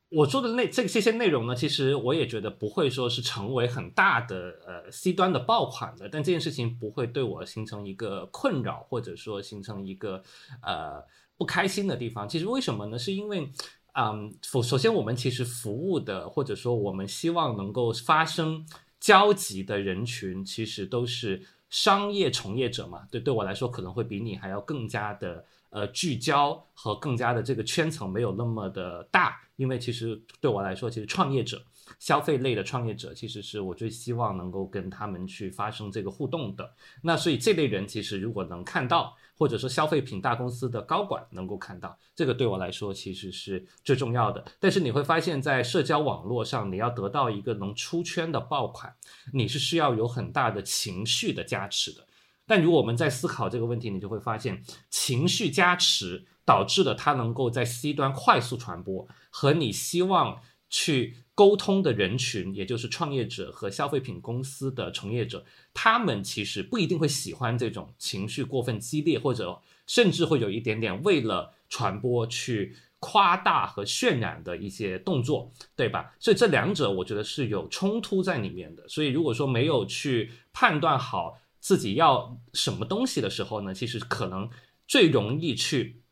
[0.08, 10.24] 我做的那这这些内容呢，其实我也觉得不会说是成为很大的呃 C 端的爆款的，但这件事情不会对我形成一个困扰，或者说形成一个
[10.64, 11.04] 呃
[11.38, 12.26] 不开心的地方。
[12.30, 12.98] 其实为什么呢？
[12.98, 13.50] 是因为。
[13.94, 18.66] 嗯，首首先，我们其实服务的，或者说我们希望能够发生
[19.00, 23.08] 交集的人群，其实都是商业从业者嘛。
[23.12, 31.62] 对，对我来说，可能会比你还要更加的呃聚焦和更加的这个圈层没有那么的大，因为其实对我来说，其实创业者。
[32.00, 36.74] 消费类的创业者，其实是我最希望能够跟他们去发生这个互动的。
[37.02, 44.44] 那所以这类人，其实如果能看到，或者说消费品大公司的高管能够看到，这个对我来说其实是最重要的。
[44.60, 48.94] 但是你会发现在社交网络上，你要得到一个能出圈的爆款，
[49.34, 52.06] 你是需要有很大的情绪的加持的。
[52.46, 61.18] 但如果我们在思考这个问题，你就会发现，情绪加持导致了它能够在 C 端快速传播，和你希望去。
[61.34, 76.14] 沟通的人群，也就是创业者和消费品公司的从业者，他们其实不一定会喜欢这种情绪过分激烈，或者甚至会有一点点为了传播去夸大和渲染的一些动作，对吧？
[76.20, 78.88] 所以这两者我觉得是有冲突在里面的。
[78.88, 84.48] 所以如果说没有去判断好自己要什么东西的时候呢，其实可能
[84.88, 86.04] 最容易去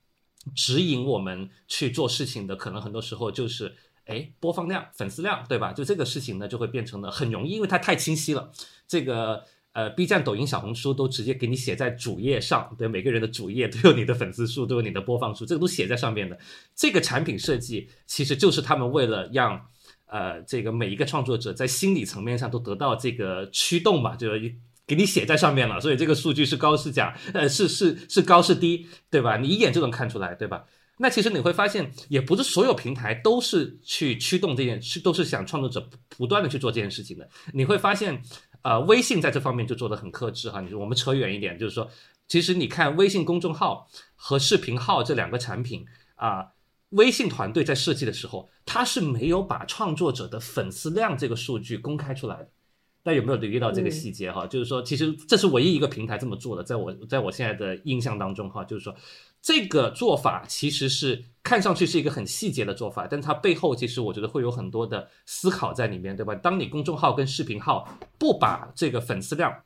[0.56, 3.76] 指引我们去做事情的，可能很多时候就是。
[4.10, 5.72] 哎，播放量、粉丝量，对吧？
[5.72, 8.52] 就这个事情呢，就会变成了很容易，因为它太清晰了。
[8.88, 9.44] 这个
[9.74, 16.40] 呃，B 站、抖音、小红书都直接给你写在主页上，对，每个人的主页都有你的粉丝数，都有你的播放数，这个都写在上面的。
[16.76, 19.68] 这个产品设计其实就是他们为了让
[20.08, 24.28] 呃这个每一个创作者在心理层面上都得到这个驱动嘛，就
[24.88, 25.80] 给你写在上面了。
[25.80, 29.38] 所以这个数据是高是假，呃，是是是高是低，对吧？
[29.38, 30.66] 你一眼就能看出来，对吧？
[31.02, 37.30] 那其实你会发现，也不是所有平台都是去驱动这件事，都是想创作者不断的去做这件事情的。
[37.54, 38.22] 你会发现，
[38.64, 40.60] 呃，微信在这方面就做的很克制哈。
[40.60, 41.90] 你说我们扯远一点，就是说，
[42.28, 45.86] 其实你看微信公众号和视频号这两个产品
[46.16, 46.50] 啊，
[46.90, 52.50] 微信团队在设计的时候，它是没有把创作者的粉丝量这个数据公开出来的。
[53.04, 54.46] 大家有没有留意到这个细节哈？
[54.46, 58.94] 就是说，其实这是唯一一个平台这么做的，在我在我现在的印象当中哈，就是说。
[59.42, 66.36] 这个做法其实是看上去是一个很细节的做法，但它背后其实我觉得会有很多的思考在里面，对吧？
[66.36, 69.64] 当你公众号跟视频号不把这个粉丝量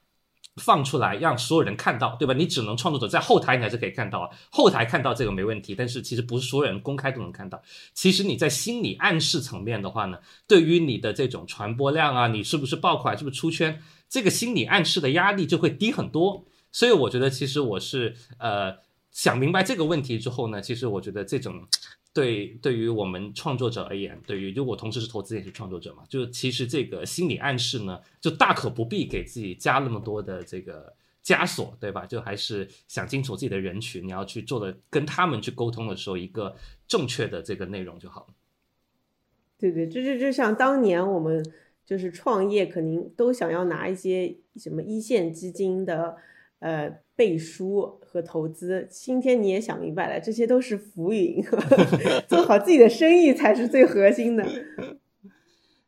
[0.57, 2.33] 放出来，让所有人看到，对吧？
[2.35, 7.59] 你只能创作者在后台你还是可以看到啊，后台看到这个没问题，但是其实不是所有人公开都能看到。
[7.95, 16.45] 其实你在心理暗示层面的话呢，对于你的这种传播量啊，你是不是爆款，是不是出圈，这个心理暗示的压力就会低很多。
[16.71, 18.77] 所以我觉得，其实我是呃
[19.13, 21.65] 想明白这个问题之后呢，其实我觉得这种
[22.11, 30.91] 对对于我们创作者而言，对于就我同时是投资也是创作者嘛，就其实这个心理暗示呢，就大可不必给自己加那么多的这个
[31.23, 32.07] 枷锁，对吧？
[32.07, 36.55] 就还是想清楚自己的人群，你要去做的跟他们去沟通的时候，一个
[36.87, 38.33] 正确的这个内容就好了。
[39.59, 41.45] 对对，这就就像当年我们
[41.85, 46.17] 就是创业，肯定都想要拿一些什么一线基金的。
[46.59, 51.43] 呃，背书和投资，今天你也想明白了，这些都是浮云，
[52.27, 54.43] 做好自己的生意才是最核心的。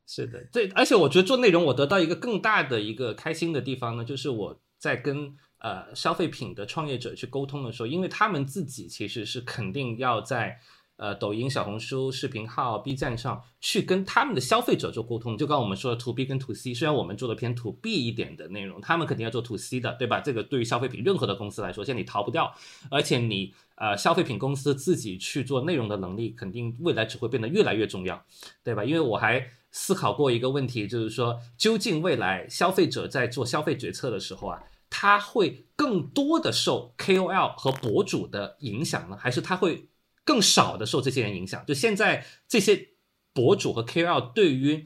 [0.07, 10.59] 是的，对，而且我觉得做内容，我得到一个更大的一个开心的地方呢，就是我在跟呃消费品的创业者去沟通的时候，因为他们自己其实是肯定要在。
[10.97, 20.21] 呃，抖音、小红书、视频号、B 站上去跟他们的消费者做沟通，就刚我们说的 To B 跟 To C，虽然我们做的偏 To B 一点的内容，他们肯定要做 To C 的，对吧？
[20.21, 22.53] 这个对于消费品任何的公司来说，现在你逃不掉，
[22.89, 28.23] 而且你呃消费品公司自己去做内容的能力，肯定未来只会变得越来越重要，
[28.63, 28.85] 对吧？
[28.85, 39.89] 因为我还思考过一个问题，就是说，究竟未来消费者在做消费决策的时候啊，他会更多的受 KOL 和博主的影响呢，还是他会？
[40.25, 42.89] 更少的受这些人影响，就现在这些
[43.31, 44.85] 博主和 KOL 对于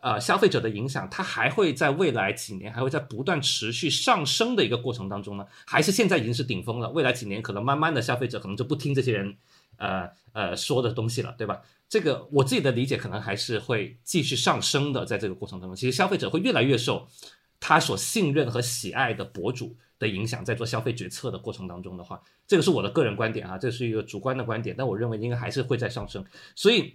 [0.00, 5.46] 呃消费者的影响，它还会在未来几年还会在不断持续上升的一个过程当中呢？
[5.64, 6.90] 还是现在已经是顶峰了？
[6.90, 9.36] 未来几年可能慢慢的消费者可能就不听这些人
[9.76, 11.62] 呃呃说的东西了，对吧？
[11.88, 17.06] 这个我自己的理解可能还是会继续上升的，在这个过程当中，其实消费者会越来越受
[17.60, 19.76] 他所信任和喜爱的博主。
[20.00, 26.24] 的影响，在做消费决策的过程当中的话，这个是我的个人观点啊，这是一个主观的观点，但我认为应该还是会在上升。
[26.56, 26.94] 所以，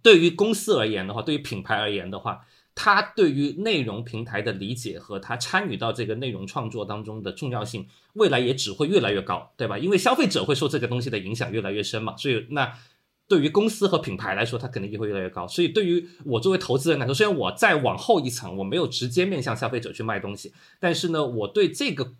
[0.00, 9.76] 对于公司而言的话，对于品牌而言的话，它对于内容平台的理解和它参与到这个内容创作当中的重要性，未来也只会越来越高，对吧？
[9.76, 12.72] 因为消费者会受这个东西的影响越来越深嘛，所以那。
[13.28, 15.48] 对于公司和品牌来说，它肯定也会越来越高。
[15.48, 22.14] 所以，对于我作为投资人来说，虽然我再往后一层，我没有直接面向消费者去卖东西，但是呢，我对这个。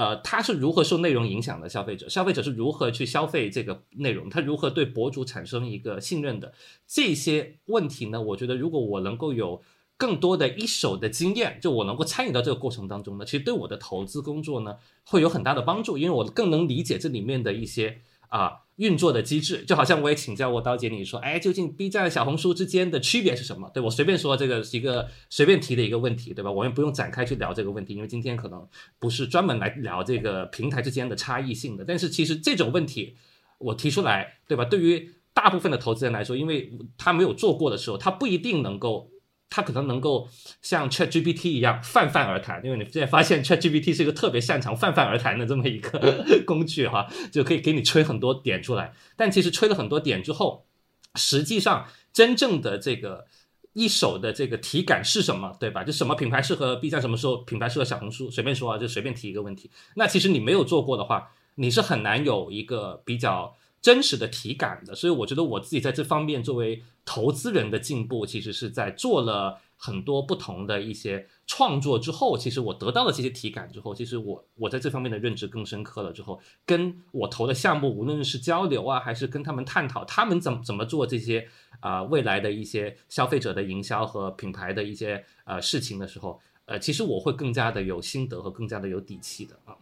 [0.00, 1.68] 呃，他是如何受内容影响的？
[1.68, 4.30] 消费者，消费者是如何去消费这个内容？
[4.30, 6.54] 他如何对博主产生一个信任的？
[6.86, 8.22] 这些问题呢？
[8.22, 9.60] 我觉得，如果我能够有
[9.98, 18.62] 更多的一手的经验，就我能够参与到这个过程当中呢，其实对我的投资工作呢，会有很大的帮助，因为我更能理解这里面的一些啊。
[18.80, 23.70] 运作的机制，就好像我也请教过刀姐，你说，哎，究竟 B 站、小红书之间的区别是什么？
[23.74, 26.50] 对我随便说，这个是一个随便提的一个问题，对吧？
[26.50, 28.66] 我们不用展开去聊这个问题，因为今天可能
[28.98, 31.84] 不是专门来聊这个平台之间的差异性的。
[31.84, 33.16] 但是其实这种问题
[33.58, 34.64] 我提出来，对吧？
[34.64, 39.10] 对于大部分的投资人来说，因为他没有做过的时候，他不一定能够。
[39.50, 40.28] 它可能能够
[40.62, 48.94] 像 Chat GPT 一样泛泛而谈，因为你现在发现 Chat GPT 是一个特别擅长泛泛而谈的这么一个 工具哈，就可以给你吹很多点出来。
[49.16, 50.66] 但其实吹了很多点之后，
[51.16, 53.26] 实际上真正的这个
[53.72, 55.82] 一手的这个体感是什么，对吧？
[55.82, 59.68] 就什么品牌适合 B 站，什么时候品牌适合小红书，随便说啊，就随便提一个问题。
[59.96, 63.56] 那其实你没有做过的话，你是很难有一个比较。
[63.82, 81.48] 真实的体感的，所以我觉得我自己在这方面作为投资人的进步，其实是在做了很多不同的一些创作之后，其实我得到了这些体感之后，其实我我在这方面的认知更深刻了之后，跟我投的项目，无论是交流啊，还是跟他们探讨他们怎么怎么做这些
[81.80, 89.74] 啊未来的一些消费者的营销和品牌的一些呃事情的时候，呃，其实我会更加的有心得和更加的有底气的啊。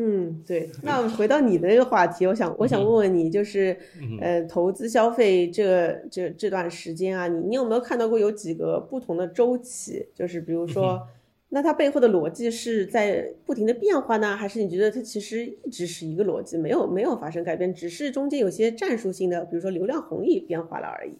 [0.00, 0.70] 嗯，对。
[0.84, 3.76] 那回到你的这个话题，我想，我想问问你，就是，
[4.20, 10.06] 呃，投资消费这这这段时间啊，你你有没有看到过有几个不同的周期？
[10.14, 11.04] 就是比如说，
[11.48, 21.18] 那它背后的逻辑是在不停的变化呢，还是你觉得它其实一直是一个逻辑，没有没有发生改变，只是中间有些战术性的，比如说流量红利变化了而已？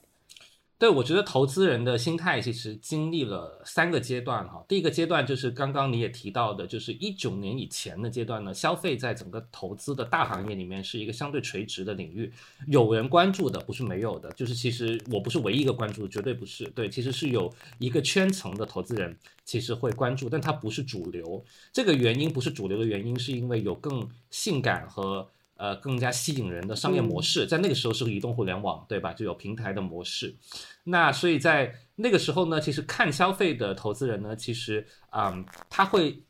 [0.78, 4.64] 对，我觉得投资人的心态其实经历了三个阶段哈。
[4.68, 12.32] 第一个阶段就是刚刚你也提到的，就是一九年以前的阶段呢，消费在整个投资的大行业里面是一个相对垂直的领域，
[12.68, 16.64] 有人关注的不是没有的，就是其实我不是唯一一个关注，绝对不是。
[16.68, 21.44] 对，其实是有一个圈层的投资人其实会关注，但它不是主流。
[21.72, 25.28] 这个原因不是主流的原因，是因为有更性感和。
[25.58, 29.12] 呃更加吸引人的商业模式，在那个时候是移动互联网，对吧？
[29.12, 30.34] 就有平台的模式。
[30.84, 36.22] 那所以在那个时候呢，其实看消费的投资人呢，其实啊他会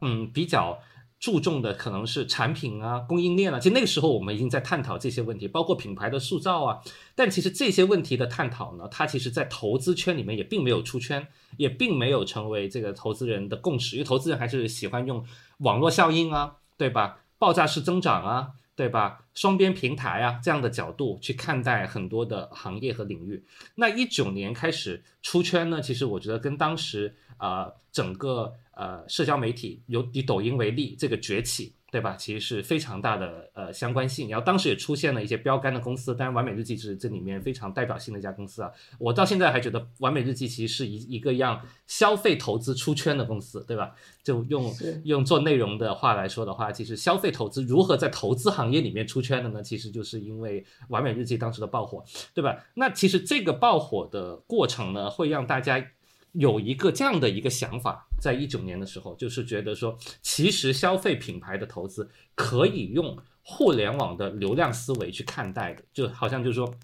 [0.00, 0.80] 嗯比较。
[1.20, 6.80] 注重的可能是产品啊、供应链啊，其实那个时候我们已经在探讨这些问题，包括品牌的塑造啊。
[7.14, 11.28] 但其实这些问题的探讨呢，它其实在投资圈里面也并没有出圈，
[11.58, 15.22] 也并没有成为这个投资人的共识，因为投资人还是喜欢用
[15.58, 17.19] 网络效应啊，对吧？
[17.40, 19.24] 爆炸式增长啊，对吧？
[19.34, 23.44] 双边平台啊这样的角度去看待很多的行业和领域。
[23.74, 28.54] 那一九年开始出圈呢，其实我觉得跟当时啊整个。
[28.72, 32.14] 呃，社交媒体有以抖音为例，这个崛起，对吧？
[32.16, 34.28] 其实是非常大的呃相关性。
[34.28, 38.70] 然后当时也出现了一些标杆的公司，当然完美日记是这里面非常代表性的一家公司啊。
[38.98, 43.92] 我到现在还觉得完美日记其实是一一个让消费投资出圈的公司，对吧？
[44.22, 44.72] 就用
[45.04, 49.62] 用做内容的话来说的话，其实消费投资如何在投资行业里面出圈的呢？
[49.62, 52.64] 其实就是因为完美日记当时的爆火，对吧？
[52.74, 55.84] 那其实这个爆火的过程呢，会让大家。
[56.32, 66.74] 有一个这样的一个想法，在一九年的时候，就是觉得说，其实消费品牌的投资可以用互联网的流量思维去看待的，就好像就是说，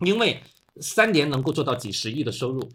[0.00, 0.40] 因为
[0.80, 2.70] 三年能够做到几十亿的收入，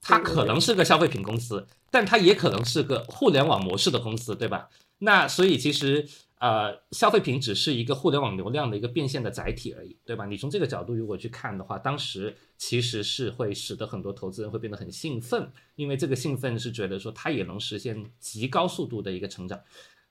[0.00, 4.68] 它可能是个消费品公司，但它也可能是个互联网模式的公司，对吧？
[4.98, 6.08] 那所以其实。
[6.40, 10.26] 呃，消费品只是一个互联网流量的一个变现的载体而已，对吧？
[10.26, 19.58] 你从这个角度如果去看的话，当时其实是会使得很多投资人会变得很兴奋，因为这个兴奋是觉得说它也能实现极高速度的一个成长。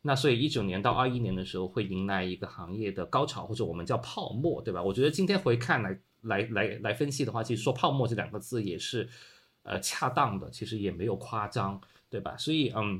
[0.01, 4.81] 那所以一九年到二一年的时候会迎来一个行业的高潮，或者我们叫泡沫，对吧？
[4.81, 9.07] 我觉得今天回看来来来来分析的话，其实说泡沫这两个字也是
[9.63, 12.35] 呃恰当的，其实也没有夸张，对吧？
[12.37, 12.99] 所以嗯。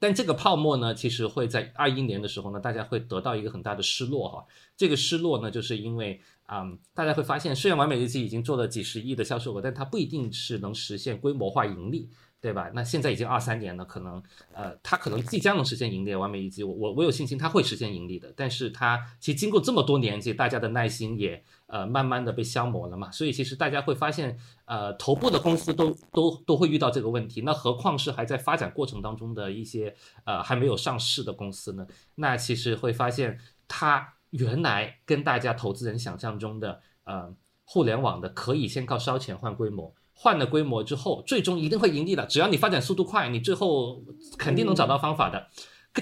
[0.00, 4.44] 但这个泡沫呢，其实会在二一年的时候呢，大家会得到一个很大的失落哈。
[4.76, 12.10] 这个失落呢，就是因为啊，大家会发现，虽然完美日记已经做了几十亿的销售额，但它不一定是能实现规模化盈利。
[12.42, 12.70] 对吧？
[12.72, 14.22] 那现在已经二三年了，可能
[14.54, 16.14] 呃，它可能即将能实现盈利。
[16.14, 18.32] 完美日记，我我我有信心它会实现盈利的。
[18.34, 23.10] 但是它其实经过这么多年，其实大家的耐心也呃慢慢的被消磨了嘛。
[23.10, 27.40] 所以其实大家会发现，呃，头部的公司都都都会遇到这个问题。
[27.42, 29.94] 那何况是还在发展过程当中的一些
[30.24, 31.86] 呃还没有上市的公司呢？
[32.16, 39.94] 那其实会发现，它原来跟大家投资人想象中的呃互联网的可以先靠烧钱换规模。
[40.12, 42.26] 换了规模之后，最终一定会盈利的。
[42.26, 44.04] 只要你发展速度快，你最后
[44.36, 45.48] 肯定能找到方法的。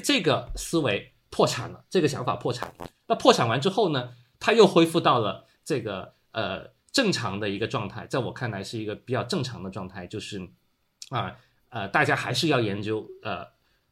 [0.03, 2.75] 这个思维破产了，这个想法破产。
[3.07, 4.11] 那破产完之后呢，
[4.41, 8.07] 它又恢复到了这个呃正常的一个状态。
[8.07, 10.49] 在我看来，是一个比较正常的状态，就是
[11.11, 11.37] 啊
[11.69, 13.47] 呃，大家还是要研究呃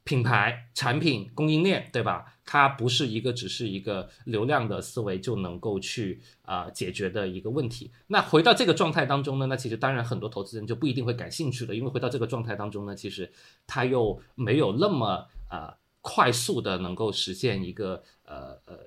[0.05, 2.39] 品牌、产品、供应链，对吧？
[2.47, 7.91] 它不是一个只是一个流量的思维就能够去啊解决的一个问题。
[8.07, 13.31] 那回到这个状态当中呢，那其实当然很多投资人就不一定会感兴趣了，因为回到这个状态当中呢，其实
[13.67, 18.79] 它又没有那么啊快速的能够实现一个呃呃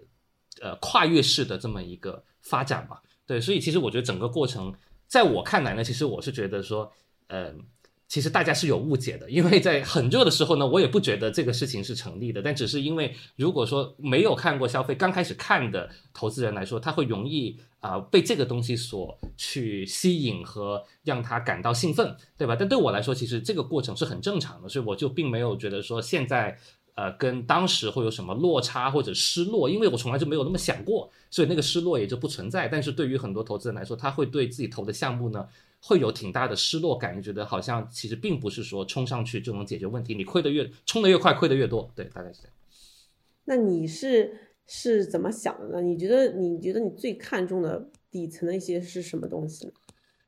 [0.61, 3.01] 呃跨越式的这么一个发展吧。
[3.25, 4.73] 对，所以其实我觉得整个过程
[5.07, 6.91] 在我看来呢，其实我是觉得说，
[7.27, 7.59] 嗯。
[8.09, 12.41] 其实大家是有误解的，因为在很热的时候呢，我也不觉得这个事情是成立的。
[12.41, 22.55] 但只是因为，如果说没有看过消费，刚开始看的投资人来说，他会容易啊被这个东西所去吸引和让他感到兴奋，对吧？
[22.59, 26.57] 但对我来说，其实这个过程是很正常的，所以我就并没有觉得说现在
[26.99, 32.67] 呃跟当时会有什么落差或者失落，因为我从来就没有那么想过，所以那个失落也就不存在。
[32.67, 35.47] 但是对于很多投资人来说，他会对自己投的项目呢。
[35.81, 42.53] 会有挺大的失落感，觉得好像其实并不是说冲上去就能解决问题，你亏的越冲的越快，亏的越多，对，大概是这样。
[43.45, 44.29] 那你是
[44.67, 45.81] 是怎么想的呢？
[45.81, 49.71] 你觉得你觉得你最看重的底层的一些是什么东西呢？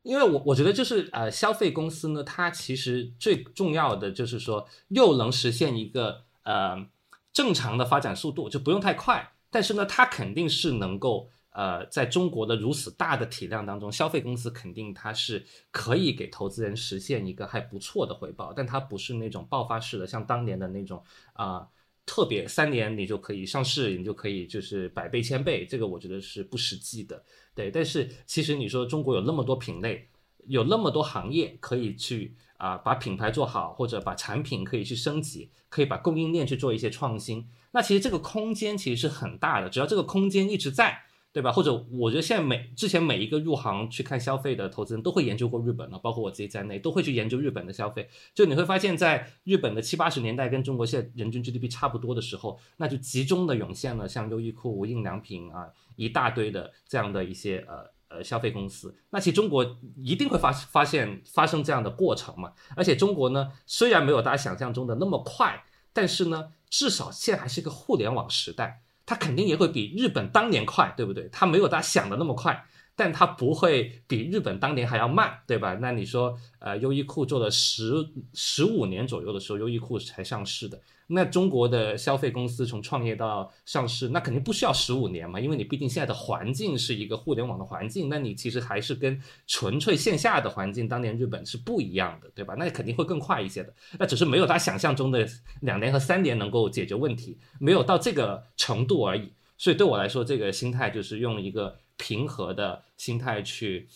[0.04, 6.86] 因为我我觉得就是呃，消费公司呢，它其实最重要的就是说，又能实现一个呃
[7.32, 11.30] 正常的发展速度，就不用太快，但是呢，它肯定是能够。
[11.54, 21.68] 呃，在中国的如此大的体量当中，消费公司肯定它是可以给投资人实现一个还不错的回报，但它不是那种爆发式的，像当年的那种啊，
[22.06, 27.22] 特别三年你就可以上市，你就可以就是百倍千倍，这个我觉得是不实际的。
[27.54, 30.08] 对，但是其实你说中国有那么多品类，
[30.48, 41.04] 有那么多行业可以去啊，把品牌做好，或者把产品可以去升级，可以把供应链去做一些创新，那其实这个空间其实是很大的，只要这个空间一直在。
[41.34, 41.50] 对吧？
[41.50, 48.10] 或者我觉得现在每之前每一个入行去看消费的投资人都会研究过日本了，包括我自己在内都会去研究日本的消费。
[48.36, 57.90] 就你会发现在日本的七八十年代跟中国现在人均 GDP 差不多的时候，那就集中的涌现了像优衣库、无印良品啊一大堆的这样的一些呃。
[58.14, 62.52] 呃，消费公司，那其实中国一定会发发现发生这样的过程嘛？
[62.76, 71.30] 而且中国呢，虽然没有大家想象中的那么快，但是呢，至少现在还是一个互联网时代，它肯定也会比日本当年快，对不对？
[71.32, 72.66] 它没有大家想的那么快，
[72.98, 75.76] 但它不会比日本当年还要慢，对吧？
[75.76, 77.94] 那你说，呃，优衣库做了十
[78.34, 80.78] 十五年左右的时候，优衣库才上市的。
[81.14, 92.56] 那中国的消费公司从创业到上市，那肯定不需要十五年嘛，因为你毕竟现在的环境是一个互联网的环境，那你其实还是跟纯粹线下的环境，当年日本是不一样的，对吧？
[92.58, 95.28] 那肯定会更快一些的，那只是没有他想象中的
[95.62, 99.32] 两年和三年能够解决问题，没有到这个程度而已。
[99.58, 103.88] 所以对我来说，这个心态就是用一个平和的心态去。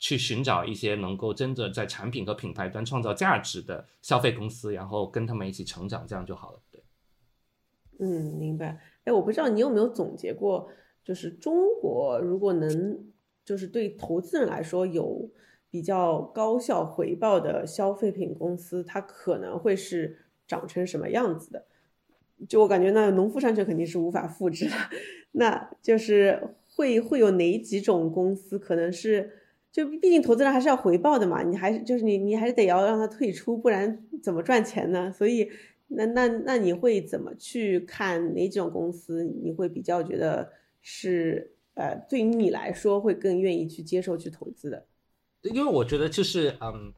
[0.00, 6.58] 去寻找一些能够真的在产品和品牌端创造价值的消费公司，然后跟他们一起成长，这样就好了。
[7.98, 8.78] 嗯，明白。
[9.04, 10.68] 哎，我不知道你有没有总结过，
[11.04, 12.98] 就是中国如果能，
[13.44, 15.30] 就是对投资人来说有
[15.70, 21.64] 比较高效回报的消费品公司，它可能会是长成什么样子的？
[22.48, 24.72] 就我感觉，那农夫山泉肯定是无法复制的。
[25.32, 29.30] 那就是会会有哪几种公司可能是？
[29.72, 35.10] 就毕竟投资人还是要回报的嘛，你还是就是你你还是得要让他退出，不然怎么赚钱呢？
[35.10, 35.50] 所以
[35.88, 39.24] 那那那你会怎么去看哪种公司？
[39.24, 44.86] 你会比较觉得是呃，对于你来说会更愿意去接受去投资的？
[45.42, 46.92] 因为我觉得就是嗯，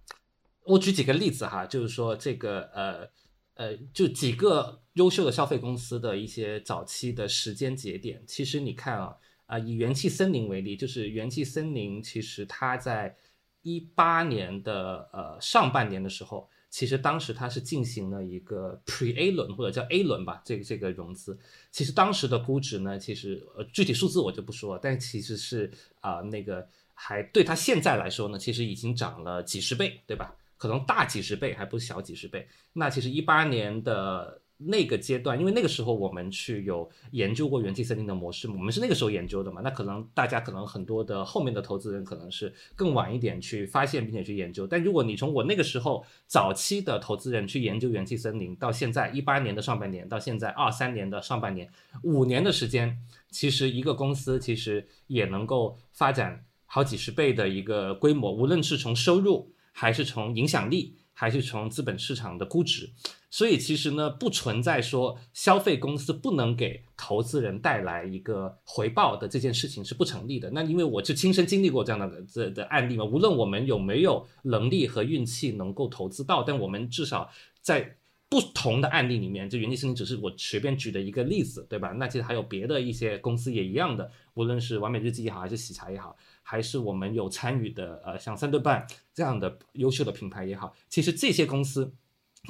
[0.64, 3.08] 我举几个例子哈，就是说这个呃
[3.54, 9.16] 呃，就几个优秀的消费公司的一些早期的时间节点，其实你看啊。
[9.46, 13.16] 啊，以元气森林为例，就是元气森林，其实它在
[13.62, 21.38] 一八年的呃上半年的时候，其实当时它是进行了一个 Pre A 轮或者叫 A 轮吧，这个这个融资，
[21.70, 30.34] 其实当时的估值呢，其实呃具体数字我就不说了，但其实是啊那个还对它现在来说呢，其实已经涨了几十倍，对吧？
[30.56, 32.48] 可能大几十倍，还不小几十倍。
[32.72, 34.40] 那其实一八年的。
[34.58, 39.60] 那个阶段，因为那个时候我们去有研究过元气森林的模式，我们是那个时候研究的嘛。
[39.62, 44.66] 那可能大家可能很多的后面的投资人可能是更晚一点去发现并且去研究。
[44.66, 51.70] 但如果你从我那个时候早期的投资人去研究元气森林，到现在一八年的上半年，到现在二三年的上半年，
[52.02, 52.98] 五年的时间，
[53.30, 60.96] 其实一个公司其实也能够发展好几十倍的一个规模，无论是从收入还是从影响力。
[61.18, 62.90] 还是从资本市场的估值，
[63.30, 70.50] 所以其实呢，不存在说消费公司不能给投资人带来一个回报的这件事情是不成立的。
[70.50, 77.30] 那因为我就亲身经历过这样的这的案例嘛，无论我们有没有能力和运气能够投资到，但我们至少
[77.62, 77.96] 在
[78.28, 81.92] 不同的案例里面，就元气森林只是我随便举的一个例子，对吧？
[81.92, 86.16] 那其实还有别的一些公司也一样的，无论是完美日记也好，还是喜茶也好。
[86.42, 91.92] 还是我们有参与的，呃，像三顿半这样的优秀的品牌也好，其实这些公司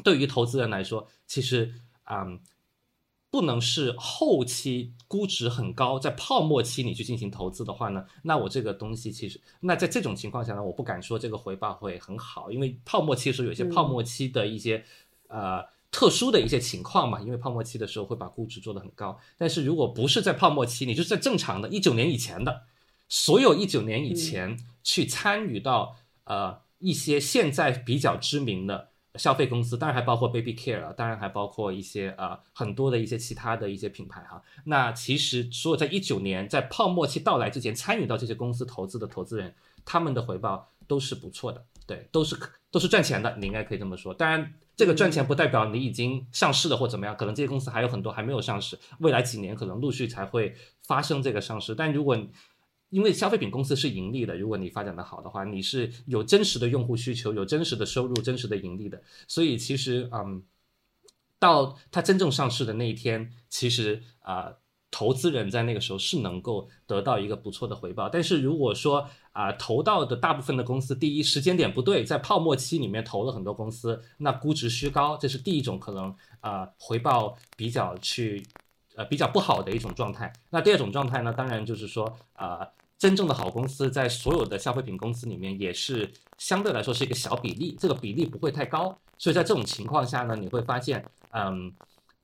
[0.04, 1.72] 对于投资人来说，其实
[2.04, 2.26] 啊，
[3.30, 14.84] 不能是后期估值很高，在泡沫期你去进行投资的话呢，那我这个东西其实，那在这种情况下呢，我不敢说这个回报会很好，因为泡沫期是有些泡沫期的一些
[15.28, 22.62] 呃特殊的一些情况嘛，因为泡沫期的时候会把估值做得很高，但是如果不是在泡沫期，你就是在正常的一九年以前的。
[23.08, 34.42] 所有一九年以前去参与到呃一些现在比较知名的消费公司，当然还包括 Baby Care，当然还包括一些呃很多的一些其他的一些品牌哈。
[34.64, 39.54] 那其实所有在一九年在泡沫期到来之前参与到这些公司投资的投资人，
[39.84, 42.36] 他们的回报都是不错的，对，都是
[42.72, 44.12] 都是赚钱的，你应该可以这么说。
[44.12, 50.54] 当然，这个赚钱不代表你已经上市了或怎么样，可能这些公司还有很多还没有上市，未来几年可能陆续才会
[50.86, 51.74] 发生这个上市。
[51.74, 52.16] 但如果
[52.90, 59.02] 因为消费品公司是盈利的，如果你发展的好的话，你是有真实的用户需求，有真实的收入，真实的盈利的。
[59.26, 60.44] 所以其实，嗯，
[61.38, 64.52] 到它真正上市的那一天，其实啊，
[64.96, 68.08] 投资人在那个时候是能够得到一个不错的回报。
[68.08, 78.42] 但是如果说啊，投到的大部分的公司，第一时间点不对，在泡沫期里面投了很多公司，那估值虚高，这是第一种可能啊，回报比较去
[78.94, 80.32] 呃比较不好的一种状态。
[80.48, 82.66] 那第二种状态呢，当然就是说啊。
[82.98, 91.70] 真正的好公司在所有的消费品公司里面也是相对来说是一个小比例，这个比例不会太高，所以在这种情况下呢，你会发现，嗯，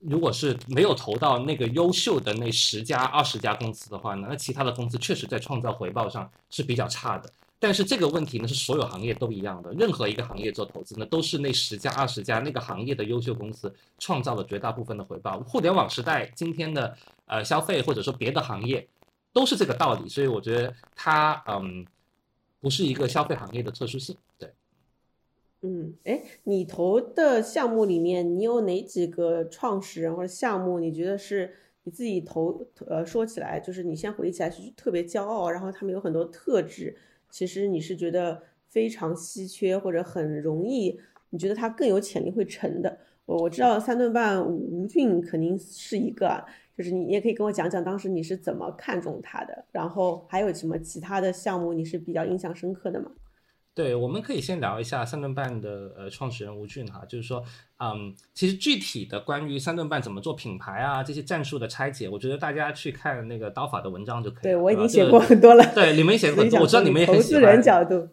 [0.05, 7.31] 如果是没有投到那个优秀的那十家、二十家公司的话呢，那其他的公司确实在创造回报上是比较差的。
[7.59, 9.71] 但是这个问题呢，是所有行业都一样的。
[9.73, 15.39] 任何一个行业做投资呢，都是那十家、二十家那个行业的优秀公司创造了绝大部分的回报。
[15.39, 18.85] 互联网时代今天的呃消费或者说别的行业
[19.31, 20.09] 都是这个道理。
[20.09, 21.85] 所以我觉得它嗯
[22.59, 24.13] 不是一个消费行业的特殊性。
[25.65, 31.53] 嗯，哎，你投的项目里面，你有哪几个创始人或者项目，你觉得是
[31.83, 36.93] 你自己投呃说起来，就是你先回忆起来是特别骄傲，然后他们有很多特质。
[37.29, 40.99] 其实你是觉得非常稀缺或者很容易，
[41.29, 42.97] 你觉得它更有潜力会成的。
[43.25, 46.43] 我我知道三顿半吴俊肯定是一个，
[46.77, 53.09] 就是你也可以跟我讲讲当时你是怎么看中他的，然后还有什么其他的项目你是比较印象深刻的吗？
[53.75, 57.43] 对，我们可以先聊一下三顿半的呃创始人吴俊哈，就是说，
[57.79, 64.43] 嗯，其实具体的关于三顿半怎么做品牌啊这些战术的拆解，我觉得大家去看那个刀法的文章就可以。
[64.43, 65.65] 对我已经写过很多了。
[65.73, 67.41] 对，你们也写过很多， 我知道你们也很喜欢。
[67.41, 68.07] 投资人角度。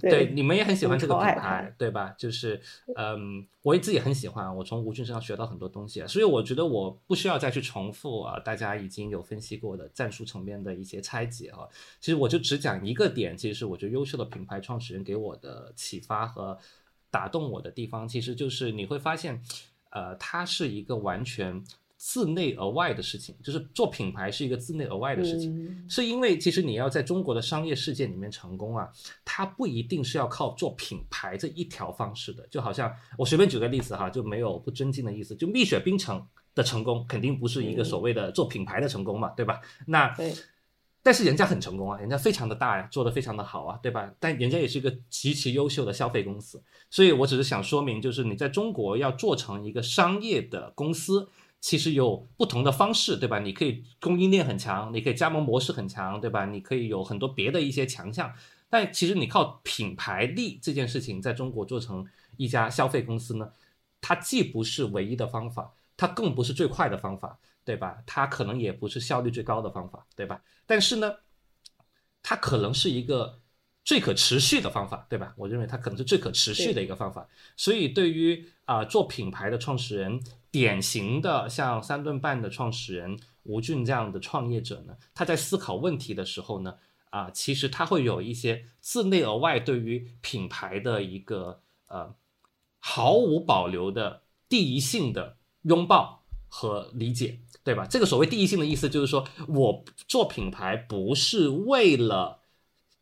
[0.00, 2.14] 对，你们也很喜欢这个品牌，对吧？
[2.18, 2.60] 就是，
[2.96, 11.60] 嗯，我也自己很喜欢，我从吴俊身上学到很多东西，所以我觉得我不需要再去重复啊，大家已经有分析过的战术层面的一些拆解啊。
[12.00, 16.58] 其实我就只讲一个点，其实是我觉得优秀的品牌创始人给我的启发和
[17.10, 19.42] 打动我的地方，其实就是你会发现，
[19.90, 21.62] 呃，它是一个完全。
[22.02, 28.88] 自内而外的事情，就是做品牌是一个自内而外的事情，是因为其实你要在中国的商业世界里面成功啊，
[29.22, 32.46] 它不一定是要靠做品牌这一条方式的。
[32.48, 35.36] 就好像我随便举个例子哈，就没有不尊敬的意思。
[35.36, 39.60] 就蜜雪冰城的成功肯定不是一个所谓的做品牌的成功嘛，对吧？
[39.86, 40.16] 那
[41.02, 44.10] 但是人家很成功啊，人家非常的大呀，做的非常的好啊，对吧？
[44.18, 51.28] 但人家也是一个极其优秀的消费公司，所以我只是想说明，就是你在中国要做成一个商业的公司。
[51.60, 53.38] 其实有不同的方式，对吧？
[53.38, 56.46] 你可以供应链很强，你可以加盟模式很强，对吧？
[56.46, 58.32] 你可以有很多别的一些强项，
[58.70, 62.06] 但其实你靠品牌力这件事情，在中国做成
[62.38, 63.52] 一家消费公司呢，
[64.00, 68.02] 它既不是唯一的方法，它更不是最快的方法，对吧？
[68.06, 70.42] 它可能也不是效率最高的方法，对吧？
[70.64, 71.12] 但是呢，
[72.22, 73.38] 它可能是一个
[73.84, 75.34] 最可持续的方法，对吧？
[75.36, 77.28] 我认为它可能是最可持续的一个方法。
[77.54, 80.18] 所以对于啊做品牌的创始人。
[80.50, 86.74] 典型的像三顿半的创始人吴俊这样的创业者呢，他在思考问题的时候呢，
[87.10, 92.14] 啊，其实他会有一些自内而外对于品牌的一个呃
[92.78, 97.86] 毫无保留的第一性的拥抱和理解，对吧？
[97.86, 102.39] 这个所谓第一性的意思就是说我做品牌不是为了。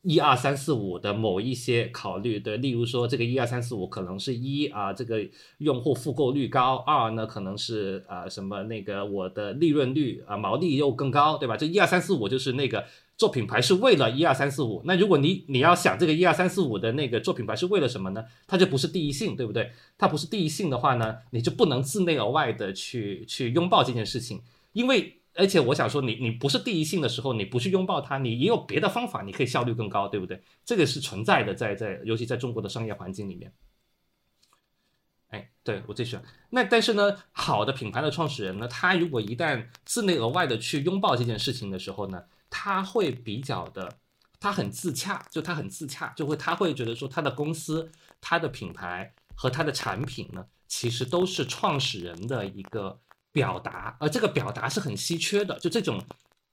[0.09, 5.23] 一二三四五的某一些考虑，对，例如说这个一二三四五可能是一啊，这个
[5.59, 11.59] 用户复购率高；二呢可能是啊什么那个我的利润率啊毛利又更高，对吧？
[11.59, 12.87] 这一二三四五就是那个
[13.19, 14.81] 做品牌是为了一二三四五。
[14.87, 18.25] 那如果你你要想这个一二三四五的那个做品牌是为了什么呢？
[18.47, 19.73] 它就不是第一性，对不对？
[19.99, 24.41] 它不是第一性的话呢，你就不能自内而外的去去拥抱这件事情，
[24.73, 25.18] 因为。
[25.39, 30.43] 而且我想说，你你不是第一性的时候，你不去拥抱它，你也有别的方法，你可以效率更高，对不对？
[30.65, 33.53] 这个是存在的，在在尤其在中国的商业环境里面。
[35.29, 36.25] 哎，对我最喜欢。
[36.51, 43.99] 那但是呢，好的品牌的创始人呢，他如果一旦自内而外的去拥抱这件事情的时候呢，他会比较的，
[44.41, 52.99] 他很自洽，就他很自洽，就会他会觉得说，他的公司、他的品牌和他的产品呢，其实都是创始人的一个。
[53.39, 55.57] 表达，而这个表达是很稀缺的。
[55.61, 56.03] 就这种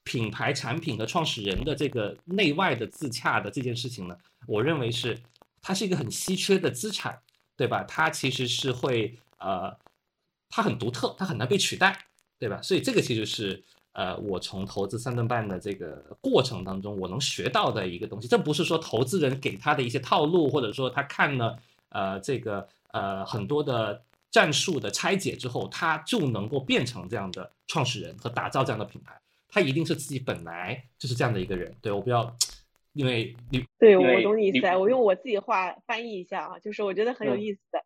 [0.04, 4.16] 品牌产品的创始人的这个内外的自洽的这件事情呢，
[4.46, 5.20] 我认为是
[5.64, 7.20] 它是一个很稀缺的资产，
[7.58, 7.84] 对吧？
[7.86, 9.76] 它其实是会呃，
[10.48, 11.98] 它很独特，它很难被取代，
[12.38, 12.62] 对吧？
[12.62, 13.64] 所以这个其实是
[13.94, 18.28] 呃，我从投资三顿半的这个过程当中我能学到的一个东西。
[18.28, 21.58] 这不是说投资人给他的一些套路，或者说他看了
[21.90, 24.04] 呃这个呃很多的。
[24.36, 29.18] 战术的拆解之后，他就能够变成这样的创始人和打造这样的品牌。
[29.48, 31.74] 他一定是自己本来就是这样的一个人。
[31.82, 32.36] 对我不要，
[32.92, 34.68] 因为你对我懂你意思。
[34.76, 37.82] 我用我自己话翻译一下啊，就是我觉得很有意思的。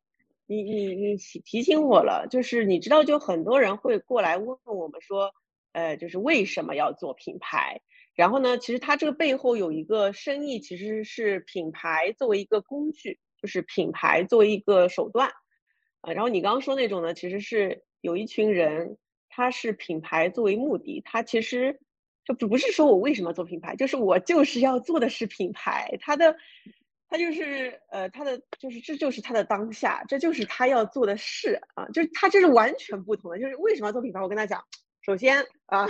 [0.48, 5.32] 你你你提提醒我了，就是你知道，就很多人会过来问我们说，
[5.74, 7.82] 呃，就是为什么要做品牌？
[8.16, 15.32] 然后呢，其实它这个背后有一个生意，其实是品牌作为一个工具，就是品牌作为一个手段。
[16.02, 18.98] 啊，然后你刚刚说那种呢，其实是有一群人，
[19.30, 21.80] 他是品牌作为目的，他其实
[22.26, 26.36] 就不不是说我为什么做品牌，就是我就是要做的是品牌，他的
[27.10, 33.40] 他就是呃，他的就是这就是他的当下，这就是他要做的事啊，就是他这是完全不同的。
[33.40, 34.22] 就是为什么要做品牌？
[34.22, 34.64] 我跟他讲，
[35.02, 35.88] 首先啊，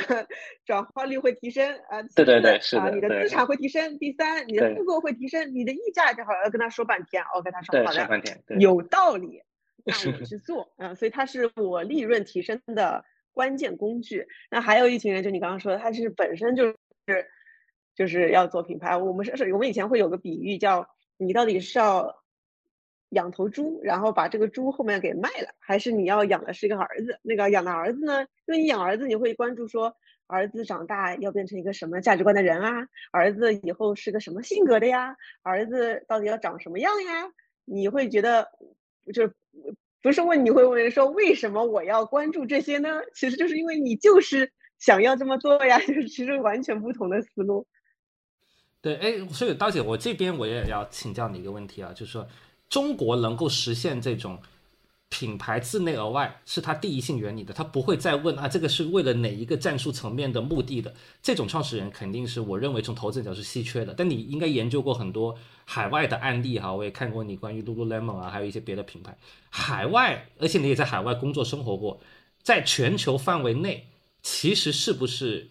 [0.66, 3.97] 转化率会提升啊，对对对，是啊，你的资产会提升。
[3.99, 8.07] 第三，你的复购会提升，你的溢价正好要跟他说半天，我跟他说好的，
[8.62, 9.41] 有道理，
[9.86, 10.95] 让我去做啊。
[10.95, 13.03] 所以它是我利润提升的
[13.34, 14.27] 关键工具。
[14.49, 16.75] 那还有一群人，就你刚刚说的，他是本身就是
[17.95, 18.97] 就是要做品牌。
[18.97, 20.88] 我们是是，我们以前会有个比喻叫。
[21.21, 22.23] 你到底是要
[23.09, 27.19] 养头猪，然后把这个猪后面给卖了，还是你要养的是一个儿子？
[27.23, 28.21] 那个养的儿子呢？
[28.47, 29.93] 因为你养儿子，你会关注说
[30.27, 32.88] 儿子长大要变成一个什么价值观的人啊？
[33.11, 35.17] 儿子以后是个什么性格的呀？
[35.43, 37.30] 儿子到底要长什么样呀？
[37.65, 38.47] 你会觉得
[39.14, 39.34] 就是
[40.01, 43.01] 不是问你会问说为什么我要关注这些呢？
[43.14, 47.68] 其实就是因为你就是想要这么做呀， 就是其实完全不同的思路。
[48.82, 52.26] 对，哎，所以刀姐，我这边我也要请教你一个问题啊，就是说，
[52.70, 54.39] 中国能够实现这种
[55.10, 63.93] 品牌自内而外，是他第一性原理的，他不会再问啊，这个是为了哪一个战术层面的目的的，这种创始人肯定是我认为从投资角是稀缺的。
[63.97, 65.36] 但你应该研究过很多
[65.66, 69.18] 海外的案例哈，我也看过你关于 Lululemon 啊，还有一些别的品牌，
[69.49, 71.99] 海外，而且你也在海外工作生活过，
[72.43, 73.88] 在全球范围内，
[74.22, 75.49] 其实是不是，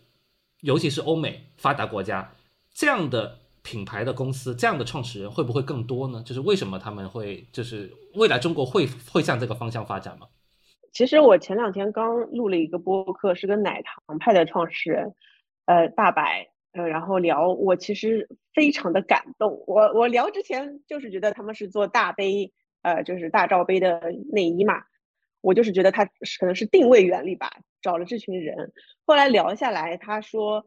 [0.61, 2.33] 尤其是欧美发达国家。
[2.73, 6.23] 这样的品牌的公司，这样的创始人会不会更多呢？
[6.25, 10.27] 就是为什么他们会，就是未来中国会会向这个方向发展吗？
[10.91, 15.15] 其实我前两天刚录了一个播客，是跟奶糖派的创始人，
[15.67, 19.63] 呃，大白，呃，然后聊，我其实非常的感动。
[19.67, 22.51] 我我聊之前就是觉得他们是做大杯，
[22.81, 24.01] 呃，就是大罩杯的
[24.33, 24.83] 内衣嘛，
[25.43, 27.51] 我就是觉得他可能是定位原理吧，
[27.83, 28.73] 找了这群人。
[29.05, 30.65] 后来聊下来，他说。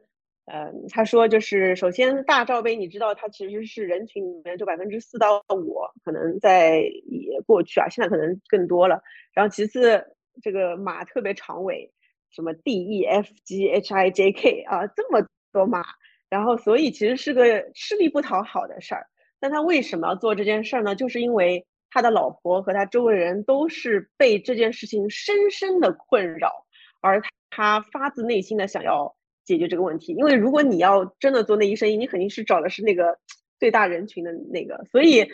[0.54, 9.02] 嗯，他说就是首先大罩杯，你知道它其实是人群里面就百分之四到五，可能在也过去啊，现在可能更多了。
[9.34, 10.06] 然后其次，
[10.42, 11.94] 这个码特别长尾，
[12.32, 15.86] 什么 D E F G H I J K 啊，这么多码，
[16.30, 19.08] 然后所以其实是个吃力不讨好的事儿。
[19.40, 20.96] 但他为什么要做这件事儿呢？
[20.96, 26.66] 就是因为他的老婆和他周围人都是被这件事情深深的困扰，
[27.00, 29.16] 而他发自内心的想要。
[29.44, 33.20] 解决这个问题，因为如果你要真的做内衣生意，你肯定是找的是那个
[33.60, 34.86] 最大人群的那个。
[34.92, 35.28] 所以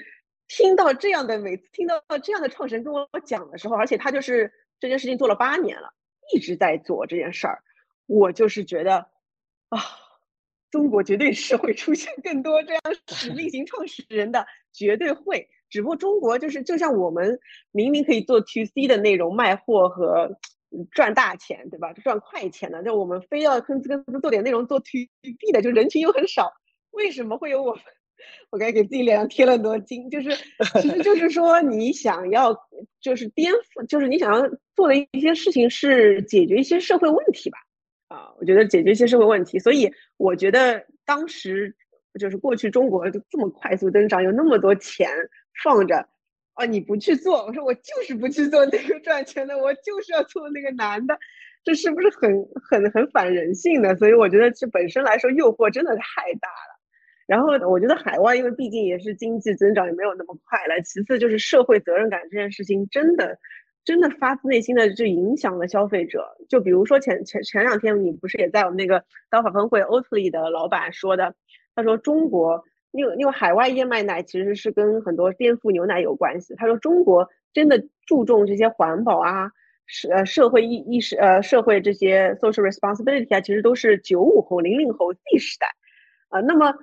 [0.47, 5.93] 听到这样的，每次听到这样的创始人跟我讲的时候，而且他就是这件事情做了八年了，
[6.33, 7.61] 一直在做这件事儿，
[8.05, 9.07] 我就是觉得
[9.69, 9.79] 啊，
[10.71, 12.81] 中国绝对是会出现更多这样
[13.13, 15.49] 使命型创始人的，绝对会。
[15.69, 17.39] 只不过中国就是就像我们
[17.71, 20.37] 明明可以做 to C 的内容卖货和。
[20.91, 21.93] 赚大钱，对吧？
[21.93, 24.85] 赚快钱的，就我们非要跟跟做点内容做 to
[25.21, 26.51] B 的，就人群又很少，
[26.91, 27.77] 为什么会有我？
[28.49, 30.31] 我该给自己脸上贴了很多金，就是，
[30.81, 32.57] 其实就是说，你想要
[32.99, 37.59] 就是颠覆，就是你想要做的一些事情是解决一些社会问题吧？
[38.07, 41.75] 啊，我觉得解决一些社会问题，所以我觉得当时
[42.19, 45.07] 就是过去中国这么快速增长，有那么多钱
[45.63, 46.09] 放着。
[46.57, 46.65] 啊！
[46.65, 51.15] 你不去做，我说我就是不去做那个赚钱的，我就是要做那个难的，
[51.63, 52.33] 这是不是很
[52.67, 53.95] 很很反人性的？
[53.95, 56.81] 所以我觉得这本身来说诱惑真的太大了。
[57.27, 60.81] 然后我觉得海外，因为毕竟也是经济增长也没有那么快了。
[60.81, 63.37] 其次就是社会责任感这件事情，真的
[63.85, 66.25] 真的发自内心的就影响了消费者。
[66.49, 71.35] 就比如说前前前两天你不是也在我们那个刀法峰会 Oatly 的老板说的，
[71.75, 72.63] 他说中国。
[72.97, 76.55] 因为因为海外燕麦奶其实是跟很多颠覆牛奶有关系。
[76.55, 79.51] 他说中国真的注重这些环保啊，
[79.85, 85.67] 社呃社会意意识呃社会这些 social responsibility 啊，其实都是九五后、零零后 Z 时代，
[86.29, 86.73] 啊，那么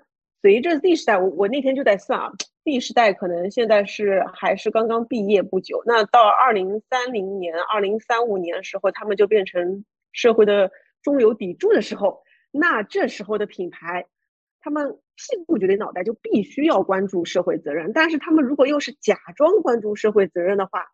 [0.41, 2.33] 随着 Z 时代，我我那天就在算啊
[2.65, 10.71] ，Z 时代可能现在是还是刚刚毕业不久，那到二零三零年、二零三五年的时候，他们就变成社会的
[11.03, 14.07] 中流砥柱的时候，那这时候的品牌。
[14.65, 17.93] 他们屁股决定脑袋，就必须要关注社会责任。
[17.93, 20.87] 但是他们如果又是假装关注社会责任的话，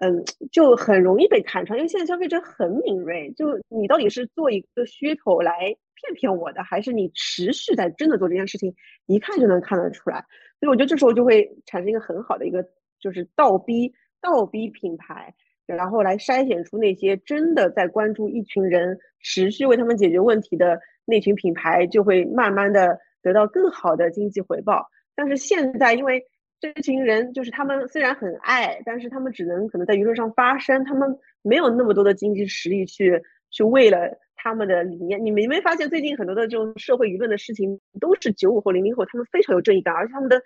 [0.00, 1.76] 嗯，就很容易被看穿。
[1.76, 8.72] 因为现在消费者很敏锐，就你到底是做一个噱头来骗骗我的，还是你持续在真的做这件事情，
[9.06, 10.24] 一看就能看得出来。
[10.60, 12.64] 所以我觉得这时候就会产生一个很好的一个，
[13.00, 13.92] 就是倒逼
[14.22, 15.34] 倒逼品牌，
[15.66, 20.80] 然后来筛选出那些真的在关注一群人，持续为他们解决问题的。
[21.10, 26.24] 那群品牌就会慢慢的得到更好的经济回报，但是现在因为
[26.60, 35.24] 这群人就是他们虽然很爱，但是他们只能可能在舆论上发声，他们没有那么多的经济实力去去为了他们的理念。
[35.24, 40.42] 你没没发现最近很多的这种社会舆论的事情都是九五后、零零后，他们非常有正义感，而且他们的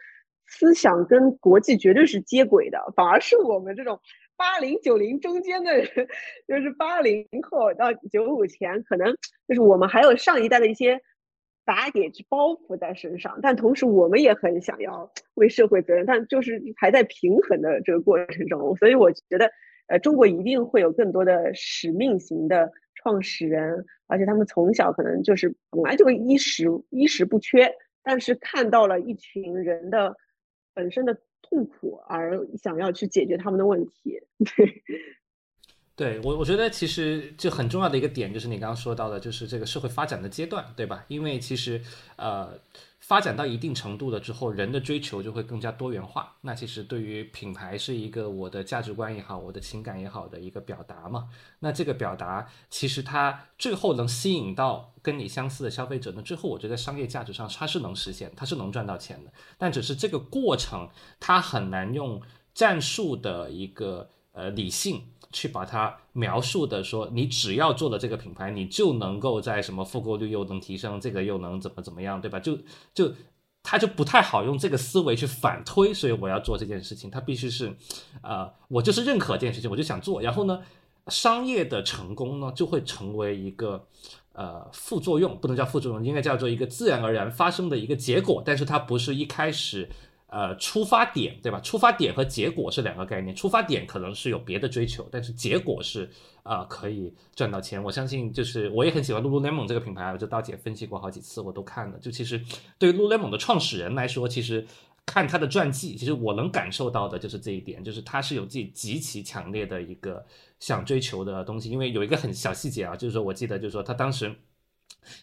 [0.47, 3.99] 思想跟国际绝对是接轨的，反而是我们这种
[4.37, 5.89] 八零九零中间的人，
[6.49, 9.17] 就是八零后到九五前，可能
[9.49, 11.01] 就是我们还有上一代的一些
[11.65, 19.51] baggage 包袱在身上，但同时我们也很想要为社会责任，但就是还在平衡的这个过程中，所以我觉得，
[19.87, 27.73] 呃，中国一定会有更多的使命型的创始人，而且他们从小可能就是本来就衣食衣食不缺。
[28.07, 30.15] 但是看到了一群人的
[30.75, 31.19] 本身的
[31.49, 34.21] 痛苦，而想要去解决他们的问题，
[34.57, 34.83] 对，
[35.95, 41.05] 对我我觉得其实就很重要的一个点就是你刚刚说到的，就是这个社会发展的阶段，对吧？
[41.09, 41.81] 因为其实
[42.17, 42.59] 呃。
[43.07, 46.35] 发展到一定程度了之后，人的追求就会更加多元化。
[46.41, 51.29] 那其实对于品牌是一个我的价值观也好，我的情感也好的一个表达嘛。
[51.59, 56.23] 那这个表达其实它最后能吸引到跟你相似的消费者呢？
[56.23, 59.31] 最后我觉得商业价值上它是能实现，它是能赚到钱的。
[59.59, 60.89] 但只是这个过程
[61.21, 62.23] 它很难用
[62.55, 65.03] 战术的一个呃理性。
[65.35, 72.39] 去把它描述的说，你只要做了这个品牌，你就能够在什么复购率又能提升，这个又能怎么怎么样，对吧？
[72.39, 72.57] 就
[72.95, 73.13] 就
[73.65, 77.75] 他就不太好用这个思维去反推，所以我要做这件事情，他必须是，
[78.23, 80.23] 呃，我就是认可这件事情，我就想做。
[80.23, 80.63] 然后呢，
[81.09, 83.87] 商业的成功呢，就会成为一个
[84.35, 89.91] 呃副作用，不能叫副作用，应该叫做一个自然而然发生的一个结果，但是它不是一开始。
[90.35, 91.61] 呃，出发点对吧？
[91.61, 93.33] 出发点和结果是两个概念。
[93.37, 96.11] 出发点可能是有别的追求，但是结果是
[96.43, 97.81] 啊，可以赚到钱。
[97.81, 101.97] 我相信，就是我也很喜欢 Lululemon 这个品牌，就刀姐分析过好几次，我都看了。
[102.01, 102.43] 就其实
[102.81, 104.67] 对于 Lululemon 的创始人来说，其实
[105.07, 110.27] 看他的传记，其实我能感受到的就是这一点，就是他是有自己极其强烈的一个
[110.59, 111.71] 想追求的东西。
[111.71, 114.35] 因为有一个很小细节啊，就是说我记得，就是说他当时。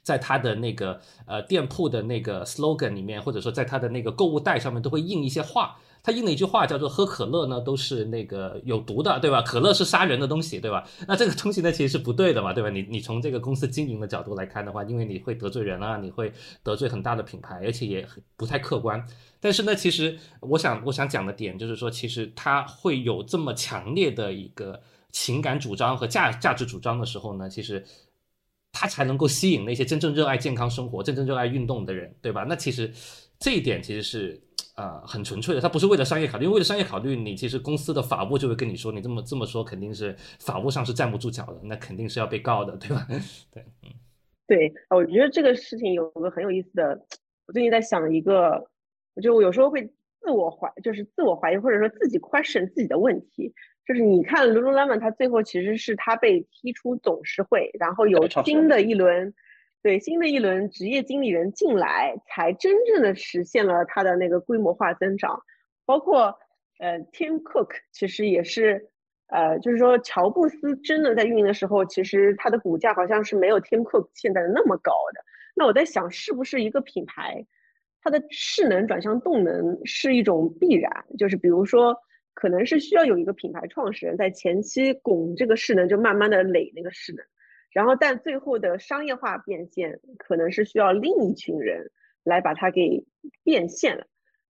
[0.04, 5.78] 在他的那个呃店铺的那个 slogan 里面，或者说在他的那个购物袋上面，都会印一些话。
[6.04, 9.40] 他印了一句话，叫做“喝可乐呢都是那个有毒的，对吧？
[9.44, 10.84] 可乐是杀人的东西，对吧？
[11.08, 12.72] 那这个东西呢其实是不对的嘛，对吧？
[12.72, 16.34] 你你从这个公司经营的角度来看的话，因为你会得罪人啊，你会
[16.64, 18.04] 得罪很大的品牌，而且也
[18.36, 19.06] 不太客观。
[19.40, 24.82] 但是呢，其实我想我想讲的点就是说，其实他会有这么强烈的一个
[25.12, 27.86] 情感主张和价价值主张的时候呢，其实。
[28.72, 32.46] 他才能够吸引那些真正热爱健康生活、真正热爱运动的人，对吧？
[32.48, 32.92] 那其实
[33.40, 34.42] 这一点其实是
[34.76, 43.06] 呃很纯粹的，他不是为了商业考虑，因为为了商业考虑，你其实公司的法务就会跟你说，你这么这么说肯定是法务上是站不住脚的，那肯定是要被告的，对吧？
[43.52, 43.90] 对，嗯，
[44.48, 47.06] 对，我觉得这个事情有个很有意思的，
[47.48, 48.70] 我最近在想一个，
[49.16, 49.86] 我就我有时候会
[50.22, 53.54] 自我怀，就是自我怀疑，或者说自己 question 自己的问题。
[53.84, 59.34] 就是你看，Lululemon，它最后其实是它被踢出董事会，然后有新的一轮，
[59.82, 65.42] 对新的一轮职业经理人进来，才真正的实现了它的那个规模化增长。
[65.84, 66.38] 包括
[66.80, 68.92] 呃，Tim Cook 其实也是，
[69.28, 75.22] 呃，就是说乔布斯真的在运营的时候，其实它的股价好像是没有 Tim Cook 现在的那么高的。
[75.56, 77.46] 那我在想，是不是一个品牌，
[78.04, 81.06] 它的势能转向动能是一种必然？
[81.18, 81.98] 就是比如说。
[82.34, 87.26] 可能是需要有一个品牌创始人在前期拱这个势能，就慢慢的垒那个势能，
[87.72, 91.92] 然后但最后的商业化变现，可能是需要另一群人
[92.24, 93.06] 来把它给
[93.44, 94.08] 变现了，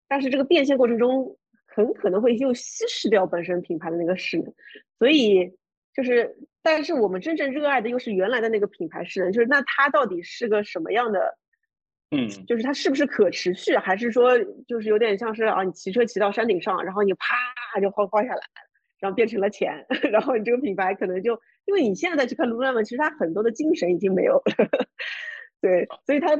[0.07, 4.53] 但是这个变现过程中很可能会又稀释掉本身品牌的那个势能，
[4.99, 5.53] 所以
[5.93, 11.37] 就是，但是我们真正热爱的又是原来的那个品牌势能，就是那它到底是个什么样的？
[12.11, 14.37] 嗯，就是它是不是可持续，还是说
[14.67, 18.41] 就是有点像是啊，你骑车骑到山顶上，然后你啪就滑滑下来，
[18.99, 24.43] 然后变成了钱， 然后你这个品牌可能就因为你现在再去看 Lululemon，其实它很多的精神已经没有了。
[25.61, 26.35] 对，所以他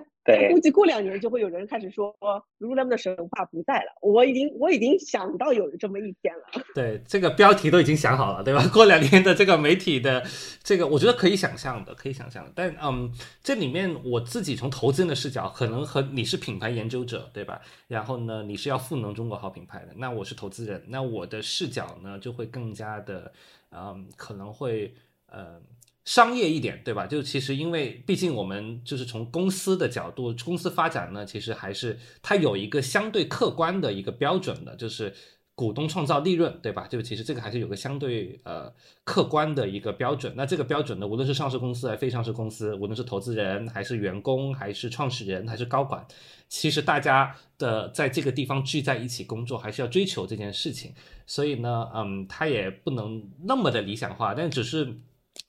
[0.50, 2.16] 估计过两年就会有人开始说
[2.60, 3.92] Lululemon 的神话不在了。
[4.02, 6.64] 我已经我已经想到有这么一天了。
[6.74, 8.68] 对，这个标题都已经想好了，对吧？
[8.74, 10.24] 过两年的这个媒体的
[10.64, 12.52] 这个，我觉得可以想象的，可以想象的。
[12.56, 13.12] 但嗯，
[13.44, 17.62] 这里面我自己从投资人的视角，可能和你是品牌研究者，对吧？
[17.88, 23.32] 然后呢，你是要赋能中国好品牌的，那我是投资人，那我的视角呢就会更加的
[23.72, 24.96] 嗯，可能会
[25.28, 25.62] 呃。
[26.04, 27.06] 商业一点，对吧？
[27.06, 35.14] 就其实因为毕竟我们就是从公司的角度，公司发展呢，其实还是它有一个相对客观的一个标准的，就是
[35.54, 36.88] 股东创造利润，对吧？
[36.88, 38.74] 就其实这个还是有个相对呃
[39.04, 40.34] 客观的一个标准。
[40.36, 46.04] 那这个标准呢，无论是上市公司还是非上市公司，无论是投资人还是员工，还是创始人还是高管，
[46.50, 50.96] 其实大家的在这个地方聚在一起工作，还是要追求这件事情。
[51.28, 54.98] 所以呢，嗯，它也不能那么的理想化，但只是。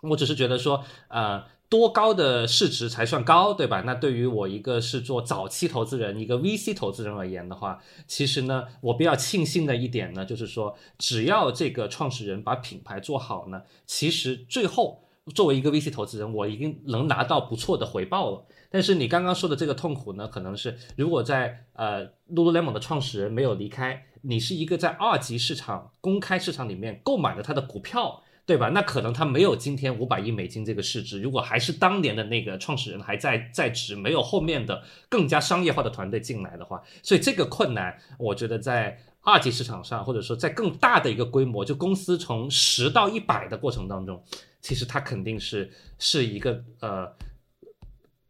[0.03, 3.83] 我只是觉得说，呃，多高的市值才算高，对吧？
[3.87, 18.45] 那对于我一个是做早期投资人，一个 VC 投资人而言的话，其实呢，我比较庆幸的一点呢，就是说，只要这个创始人把品牌做好呢，其实最后作为一个 VC 投资人，我已经能拿到不错的回报了。
[18.69, 28.23] 但是你刚刚说的这个痛苦呢，可能是如果在呃 Lululemon 的创始人没有离开，你是一个在二级市场公开市场里面购买了他的股票。
[28.45, 28.71] 对吧？
[28.71, 31.23] 那可能他没有今天五百亿美金这个市值。
[31.23, 44.21] 如果还是当年的那个创始人还在在职，没有后面的更加商业化的团队进来的话，所以这个困难，我觉得在二级市场上，或者说在更大的一个规模，就公司从十到一百的过程当中，
[44.61, 45.71] 其实它肯定是
[46.01, 47.09] 是一个呃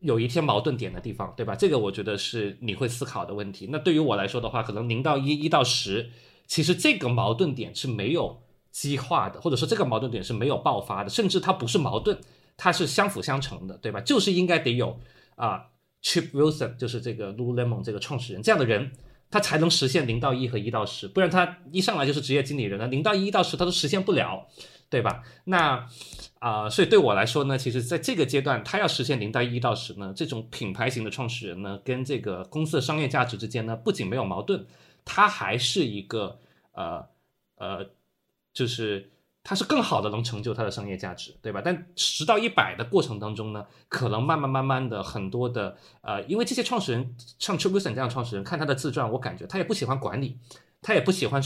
[0.01, 1.57] 有一些矛盾点的地方，对吧？
[1.57, 3.67] 这个我觉得是你会思考的问题。
[3.73, 6.11] 那对于我来说的话，可能零到一，一到十，
[6.47, 8.42] 其实这个矛盾点是没有。
[8.73, 12.19] 激化的，或者说这个矛盾点是没有爆发的，甚至它不是矛盾，
[12.57, 14.01] 它是相辅相成的，对吧？
[14.01, 14.99] 就是应该得有
[15.37, 15.67] 啊
[16.03, 18.93] ，Chip Wilson，就是这个 Lululemon 这个创始人这样的人，
[19.31, 24.49] 他才能实现零到一和一到十，不然他一上来就是职业经理人了，零到一到十他都实现不了，
[24.89, 25.23] 对吧？
[25.45, 25.87] 那
[26.39, 34.65] 啊，所以对我来说呢，其实在这个阶段，他要实现零到一到十呢，这种品牌型的创始人呢，跟这个公司的商业价值之间呢，不仅没有矛盾，
[35.05, 36.39] 他还是一个
[36.73, 37.05] 呃
[37.57, 37.87] 呃。
[38.53, 39.11] 就是
[39.45, 41.61] 它是更好的能成就它的商业价值，对吧？
[41.65, 50.39] 但十到一百的过程当中呢，可能慢慢慢慢的很多的呃，因为这些创始人像 t r i b u s o n 这样创始人，看他的自传，我感觉他也不喜欢管理，
[50.81, 51.43] 他也不喜欢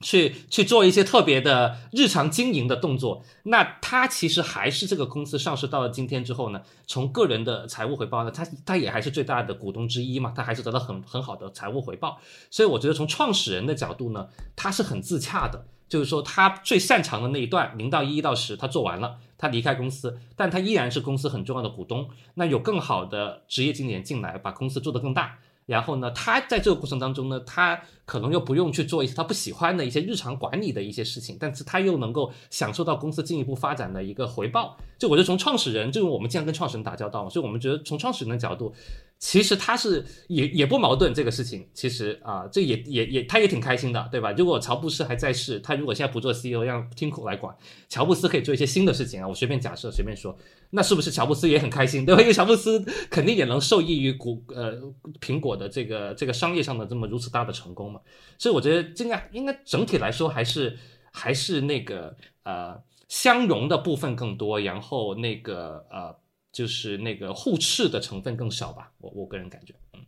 [0.00, 3.22] 去去做一些特别的日常经营的动作。
[3.42, 12.18] 那他其实还是这个公司上市到了今天之后呢，从个人的财务回报呢，他他也还是最大的股东之一嘛，他还是得到很很好的财务回报。
[12.50, 15.66] 所以我觉得从创始人的角度呢，他是很自洽的。
[15.90, 22.08] 就是说，他最擅长的那一段，零到一到十，他做完了，他离开公司，但他依然是公司很重要的股东。
[22.34, 25.38] 那有更好的职业经理人进来，把公司做得更大。
[25.66, 34.76] 然后呢，他在这个过程当中呢，他可能又不用去做一些他不喜欢的一些日常管理的一些事情，但是他又能够享受到公司进一步发展的一个回报。
[34.96, 38.72] 就我觉得从创始人，就是我们经常跟创始人打交道嘛，所以我们觉得从创始人的角度。
[39.20, 44.32] 其实他是也也不矛盾这个事情，其实啊，这也也也他也挺开心的，对吧？
[44.32, 47.54] 如果乔布斯还在世，他如果现在不做 CEO，让 Tim Cook 来管，
[47.86, 49.28] 乔布斯可以做一些新的事情啊。
[49.28, 50.34] 我随便假设，随便说，
[50.70, 52.22] 那是不是乔布斯也很开心，对吧？
[52.22, 54.80] 因为乔布斯肯定也能受益于股呃
[55.20, 58.00] 苹果的这个这个商业上的这么如此大的成功嘛。
[58.38, 60.78] 所以我觉得应该应该整体来说还是
[61.12, 66.16] 还是那个呃相容的部分更多，然后那个呃。
[66.52, 70.00] 就是那个互斥的成分更少吧，我我个人感觉，嗯，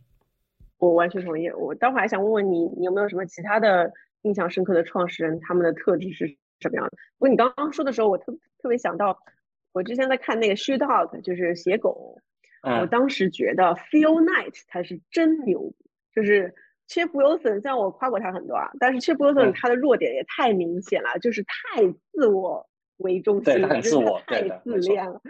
[0.77, 1.49] 我完全同意。
[1.51, 3.91] 我待会还想问问你，你有没有什么其他的
[4.23, 6.27] 印象深刻的创始人，他们的特质是
[6.59, 6.91] 什么样的？
[7.17, 9.17] 不过你刚刚说的时候，我特特别想到，
[9.71, 12.19] 我之前在看那个 Shoot Dog，就是写狗，
[12.61, 15.73] 我当时觉得 Phil Knight 才是真牛，
[16.13, 16.53] 就是
[16.89, 25.21] Chip Wilson，虽然我夸过他很多啊，但是 Chip Wilson 他的弱点也太明显了，就是太自我为中心了，自我，太自恋了。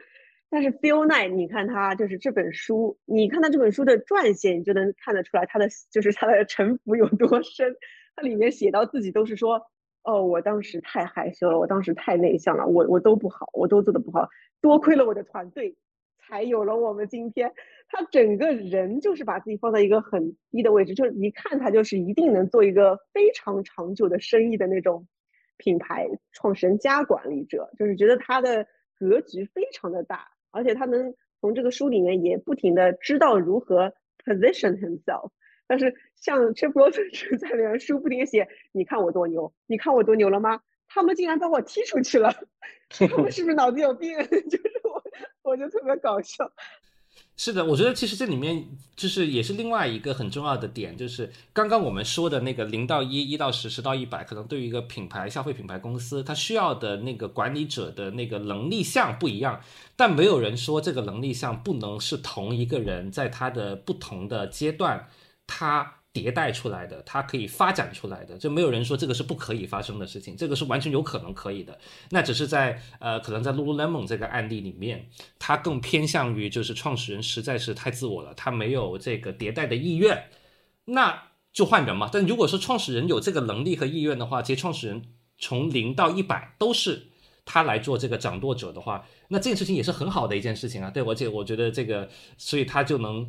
[0.54, 7.76] 但是 Phil Knight，你看他就是这本书，你看他这本书的撰写，你就能看得出来他的就是他的城府有多深。
[8.16, 9.66] 他里面写到自己都是说，
[10.04, 14.30] 哦，我当时太害羞了，我当时太内向了，我我都不好，我都做的不好，
[14.62, 15.76] 多亏了我的团队，
[16.20, 17.52] 才有了我们今天。
[17.88, 25.08] 他整个人就是把自己放在一个很低的位置，就是一看他就是一定能做一个非常长久的生意的那种
[25.58, 28.68] 品牌创始人加管理者，就是觉得他的
[29.00, 30.30] 格局非常的大。
[30.54, 33.94] 而且他能从这个书里面也不停的知道如何
[34.24, 35.32] position himself，
[35.68, 40.62] 但是像 Chip Ross 在里面书不停写，你看我多牛，你看我多牛了吗？
[40.88, 42.32] 他们竟然把我踢出去了，
[42.88, 44.16] 他们是不是脑子有病？
[44.48, 45.04] 就是我，
[45.42, 46.52] 我就特别搞笑。
[47.36, 59.60] 是的，我觉得其实这里面就是也是另外一个很重要的点，就是刚刚我们说的那个零到一、一到十、十到一百，可能对于一个品牌、消费品牌公司，它需要的那个管理者的那个能力项不一样，
[59.96, 65.08] 但没有人说这个能力项不能是同一个人在他的不同的阶段，
[65.48, 65.96] 他。
[66.14, 71.76] 迭代出来的，它可以发展出来的，就没有人说这个是不可以发生的事情，这个是完全有可能可以的。
[72.12, 75.10] 那只是在呃，可能在 Lululemon 这个案例里面，
[75.40, 80.26] 它更偏向于就是创始人实在是太自我了，他没有这个迭代的意愿，
[80.86, 82.08] 那就换人嘛。
[82.14, 85.02] 但如果说创始人有这个能力和意愿的话，其实创始人
[85.40, 87.08] 从零到一百都是
[87.44, 90.92] 他来做这个掌舵者的话，那这件事情也是很好的一件事情啊。
[90.92, 92.08] 对，我且我觉得这个，
[92.38, 93.28] 所以他就能。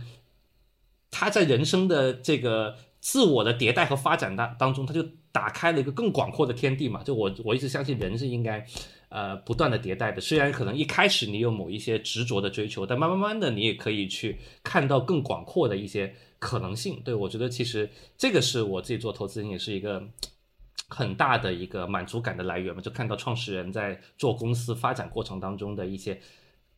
[1.17, 5.01] 他在人生的这个自我的迭代和发展当当中，他就
[5.31, 7.05] 打开了一个更广阔的天地嘛。
[7.05, 8.67] 就我我一直相信人是应该，
[9.11, 10.21] 呃，不断的迭代的。
[10.21, 17.01] 虽然可能一开始你有某一些执着的追求，但慢慢慢的你也可以去看到更广阔的一些可能性。
[17.05, 17.89] 对我觉得其实
[18.19, 20.03] 这个是我自己做投资人也是一个
[20.91, 22.81] 很大的一个满足感的来源嘛。
[22.81, 26.21] 就看到创始人在做公司发展过程当中的一些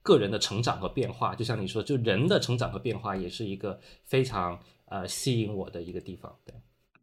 [0.07, 1.35] 个人的成长和变化。
[1.35, 4.59] 就像你说，就人的成长和变化也是一个非常。
[4.89, 6.55] 呃，吸引我的一个地方，对，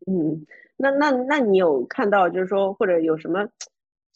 [0.08, 0.45] 嗯，
[0.78, 3.45] 那那那你有看到，就是说或者有什么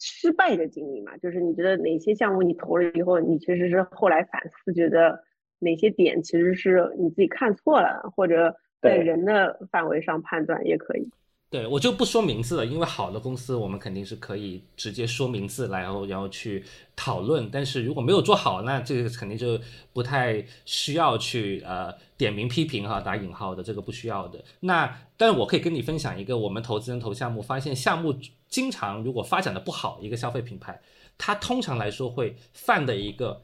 [0.00, 1.14] 失败的经历吗？
[1.18, 5.22] 就是你觉得哪些项目你投了以后，你其实是后来反思，觉得
[5.58, 11.06] 哪些点其实是你自己看错了，或者在人的范围上判断也可以。
[11.50, 16.62] 对我就不说名字了，因为好的公司我们肯定是可以直接说名字，然后然后去
[16.94, 17.50] 讨论。
[17.50, 19.58] 但是如果没有做好，那这个肯定就
[19.94, 24.44] 不太需要去呃点名批评哈，打引号的这个不需要的。
[24.60, 28.14] 那但是我可以跟你分享一个，我们投资人投项目发现项目
[28.50, 30.78] 经常如果发展的不好，一个消费品牌，
[31.16, 33.42] 它通常来说会犯的一个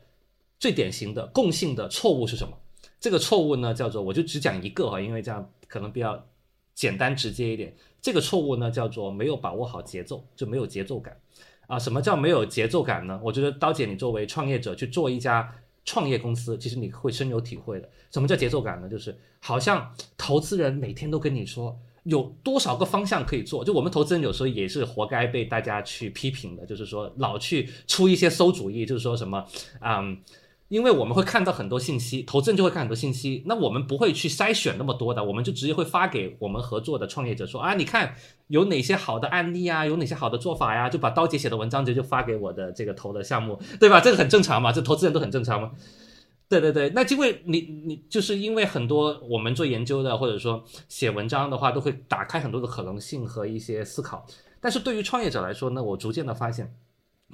[0.60, 2.54] 最典型的共性的错误是什么？
[3.00, 6.22] 这个错误呢叫做我就只讲一个哈，因为这样可能比较
[6.74, 7.74] 简单直接一点。
[8.04, 11.16] 这个错误呢，叫做没有把握好节奏，就没有节奏感
[11.66, 11.78] 啊。
[11.78, 13.18] 什么叫没有节奏感呢？
[13.24, 15.50] 我觉得刀姐，你作为创业者去做一家
[15.86, 17.88] 创业公司，其实你会深有体会的。
[18.10, 18.86] 什么叫节奏感呢？
[18.90, 29.46] 就是好像投资人每天都跟你说有多少个方向可以做，就我们投资人有时候也是活该被大家去批评的，就是说老去出一些馊主意，就是说什么
[29.80, 30.18] 嗯。
[30.68, 38.14] 因为我们会看到很多信息，投资人就会看很多信息，那我们不会去筛选那么多的，我们就直接会发给我们合作的创业者说啊，你看
[38.48, 44.00] 有哪些好的案例啊，有哪些好的做法呀，就把刀姐写的文章直接就发给我的这个投的项目，对吧？
[44.00, 45.72] 这个很正常嘛，这投资人都很正常嘛。
[46.48, 54.26] 对对对，那因为你你就是因为很多我们做研究的或者说写文章的话，都会打开很多的可能性和一些思考，
[54.60, 56.74] 但是对于创业者来说呢，我逐渐的发现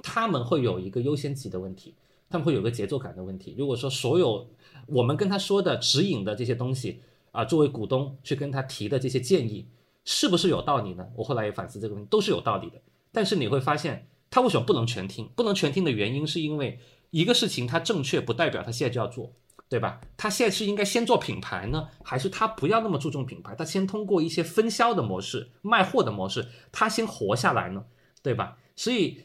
[0.03, 1.93] 他们会有一个优先级的问题。
[2.31, 3.53] 他们会有个节奏感的问题。
[3.57, 4.49] 如果说所有
[4.87, 7.01] 我们跟他说的指引的这些东西
[7.31, 9.67] 啊，作为股东去跟他提的这些建议，
[10.05, 11.05] 是不是有道理呢？
[11.15, 12.81] 我后来也反思这个问题，都是有道理的。
[13.11, 15.29] 但是你会发现，他为什么不能全听？
[15.35, 16.79] 不能全听的原因是因为
[17.09, 19.33] 一个事情它正确，不代表他现在就要做，
[19.69, 20.01] 对吧？
[20.17, 27.85] 他现在是应该先做品牌呢，还是他不要那么注重品牌，他先通过一些分销的模式、卖货的模式，他先活下来呢，
[28.23, 28.57] 对吧？
[28.75, 29.19] 所以。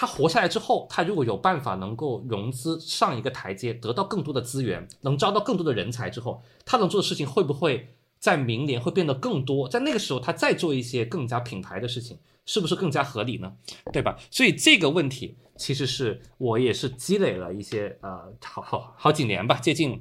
[0.00, 7.88] 他活下来之后，他如果有办法能够融资上一个台阶，得到更多的资源，能招到更多的人才之后，他能做的事情会不会
[8.20, 9.68] 在明年会变得更多？
[9.68, 13.52] 在那个时候，他再做一些更加品牌的事情，是不是更加合理呢？
[13.92, 14.16] 对吧？
[14.30, 20.00] 所以这个问题其实是我也是积累了一些呃好好好几年吧，接近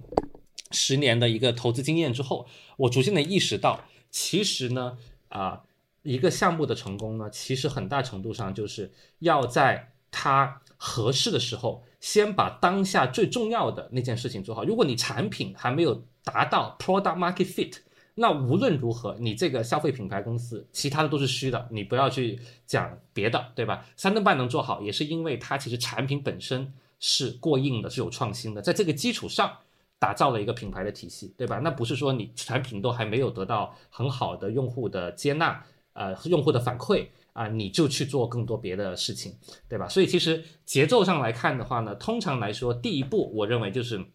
[0.69, 2.45] 十年的一个投资经验之后，
[2.77, 3.79] 我逐渐的意识到，
[4.11, 5.63] 其实呢啊。
[6.07, 8.89] 一个项目的成功呢，其实很大程度上就是
[9.19, 14.63] 要在它合适的时候，先把当下最重要的那件事情做好。
[14.63, 17.79] 如果你产品还没有达到 product market fit，
[18.15, 21.67] 那无论如何，你这个消费品牌公司，其他的都是虚的。
[21.71, 23.85] 你不要去讲别的，对吧？
[23.97, 29.57] 三顿半能做好，也是因为它其实产品本身是过硬的，是有创新的，在这个基础上
[29.99, 31.59] 打造了一个品牌的体系，对吧？
[31.61, 35.65] 那不是说你产品都还没有得到很好的用户的接纳。
[35.97, 39.35] 呃，用户的反馈啊，你就去做更多别的事情，
[39.67, 39.87] 对吧？
[39.89, 44.05] 所以其实节奏上来看的话呢，通常来说，第一步我认为就是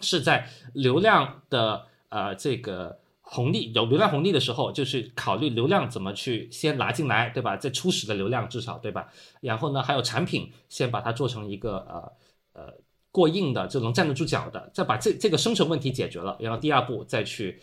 [0.00, 7.56] 是在流量的呃这个红利有流量红利的时候，就是考虑流量怎么去先拿进来，对吧？
[7.56, 9.08] 在初始的流量至少对吧？
[9.40, 12.74] 然后呢，还有产品先把它做成一个呃呃
[13.12, 17.60] 过硬的，就能站得住脚的，再把这这个生存问题解决了，然后第二步再去。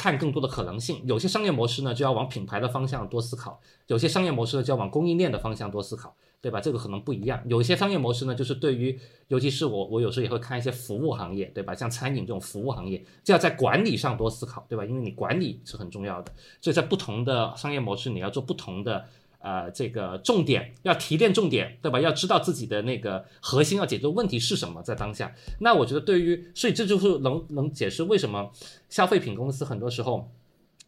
[0.00, 6.58] 看更多的可能性，有些商业模式呢就要往品牌的方向多思考，有些商业模式呢就要往供应链的方向多思考，对吧？
[6.58, 7.38] 这个可能不一样。
[7.44, 8.98] 有些商业模式呢，就是对于，
[9.28, 11.74] 尤其是我，我有时候也会看一些服务行业，对吧？
[11.74, 14.86] 像餐饮这种服务行业，就要在管理上多思考，对吧？
[14.86, 16.32] 因为你管理是很重要的，
[16.62, 19.04] 所以在不同的商业模式，你要做不同的。
[19.40, 21.98] 呃，这个重点要提炼重点，对吧？
[21.98, 25.34] 要知道自己的那个核心要解决问题是什么，在当下。
[25.60, 28.50] 那我觉得，对于，所以这就是能能解释为什么
[28.90, 30.30] 消费品公司很多时候，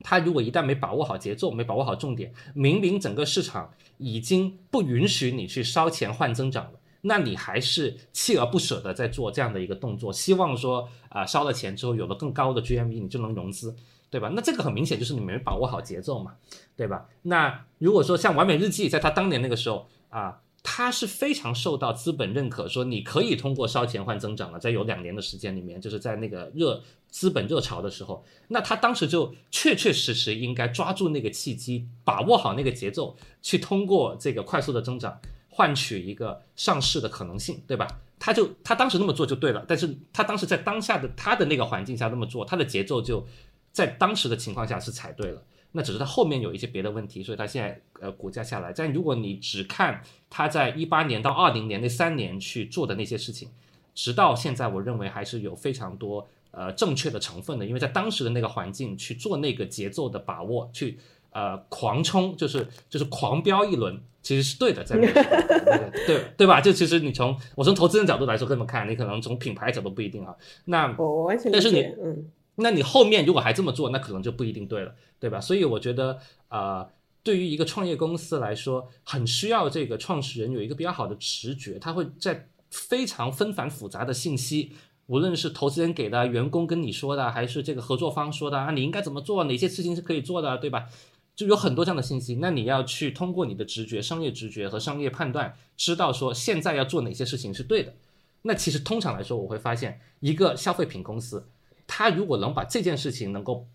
[0.00, 13.74] 他如果一旦没把握好节奏，没把握好重点，明明整个市场已经不允许你去烧钱换增长了，那你还是锲而不舍的在做这样的一个动作，希望说啊，烧了钱之后有了更高的 GMV，你就能融资。
[14.12, 14.30] 对吧？
[14.36, 16.34] 那这个很明显就是你没把握好节奏嘛，
[16.76, 17.08] 对吧？
[17.22, 35.18] 那如果说像完美日记，在他当年那个时候啊，他是非常受到资本认可，说你可以通过烧钱换增长了，在有两年的时间里面，就是在那个热资本热潮的时候，那他当时就确确实实应该抓住那个契机，把握好那个节奏，去通过这个快速的增长
[35.48, 37.88] 换取一个上市的可能性，对吧？
[38.18, 43.26] 他就他当时那么做就对了，但是他当时在当下的他的那个环境下那么做，他的节奏就
[43.72, 45.42] 在当时的情况下是踩对了。
[45.74, 48.74] 那只是他后面有一些别的问题，所以他现在呃股价下来。
[48.76, 53.48] 但如果你只看他在一八年到二零年那三年去做的那些事情，
[53.94, 57.64] 直到现在，我认为还是有非常多呃正确的成分的。
[57.64, 60.98] 因为在当时的那个环境去做那个节奏的把握，去
[61.30, 66.60] 呃狂冲，就是就是狂飙一轮，其实是对的，在那个对对吧？
[66.60, 70.36] 就其实你从我从投资人角度来说这么看，你可能从品牌角度不一定啊。
[70.66, 72.30] 那我完全但是你嗯。
[72.56, 75.40] 那你后面如果还这么做，那可能就不一定对了，对吧？
[75.40, 76.18] 所以我觉得，
[76.48, 76.86] 呃，
[77.22, 84.72] 对于一个创业公司来说，很需要这个创始人有一个比较好的直觉，他会在非常纷繁复杂的信息，
[85.06, 90.86] 无论是投资人给的、员工跟你说的，还是这个合作方说的啊，你应该怎么做，哪些事情是可以做的，对吧？
[91.34, 97.94] 就有很多这样的信息，那你要去通过你的直觉、商业直觉和商业判断，知道说现在要做哪些事情是对的。
[98.42, 101.46] 那其实通常来说，我会发现一个消费品公司。
[101.86, 103.66] 他如果能把这件事情能够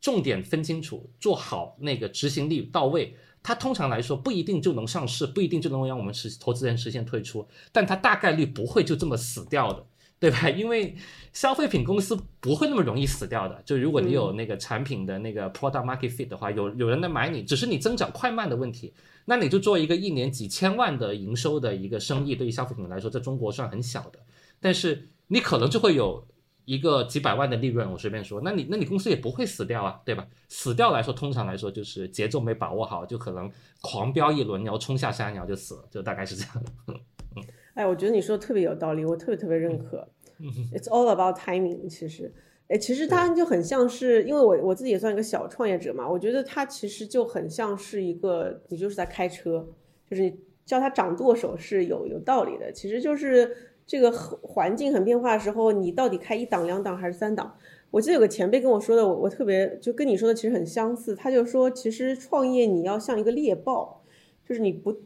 [0.00, 9.84] 重点分清楚，做好那个执行力到位，他通常来说不一定就能上市，不一定就能让我们实投资人实现退出，但他大概率不会就这么死掉的，
[10.18, 10.48] 对吧？
[10.50, 10.96] 因为
[11.32, 13.62] 消费品公司不会那么容易死掉的。
[13.64, 18.92] 就如果你有那个产品的那个 product market fit 的话，有有人来买你，只是你增长快慢的问题。
[19.26, 24.18] 那你就做一个一年几千万的营收的一个生意，对于消费品来说，在中国算很小的，
[24.58, 26.26] 但是你可能就会有。
[26.70, 30.24] 一个几百万的利润，我随便说，那你那你公司也不会死掉啊，对吧？
[30.48, 36.70] 死掉来说，通常来说就是节奏没把握好，就可能狂飙一轮，然后冲下山，然后就死了，就大概是这样的。
[36.86, 36.94] 嗯，
[37.74, 40.08] 哎，我觉得你说的特别有道理，我特别特别认可。
[40.72, 41.88] It's all about timing。
[41.88, 42.32] 其实，
[42.68, 49.66] 哎，其实它就很像是，因为我我自己也算一个小创业者嘛，我觉得它其实就很像是一个，你就是在开车，
[50.08, 53.66] 就是你叫它掌舵手是有有道理的，其实就是。
[53.90, 57.56] 这个环境很变化的时候，你到底开一档、两档还是三档？
[57.90, 61.12] 我记得有个前辈跟我说的，我我特别就跟你说的其实很相似。
[61.16, 64.04] 他就说，其实创业你要像一个猎豹，
[64.48, 64.96] 就是你不，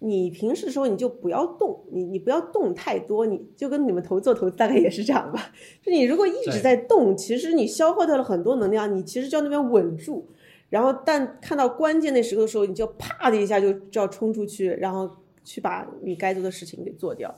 [0.00, 5.52] 你平时的时候你就不要动，你你不要动太多，你就跟你们投做投资大概也是这样吧。
[5.80, 10.26] 就你如果一直在动，其实你消耗掉了很多能量，你其实就要那边稳住，
[10.68, 15.08] 然后但看到关键那时候的时候，你就啪的一下就就要冲出去，然后
[15.44, 17.32] 去把你该做的事情给做掉。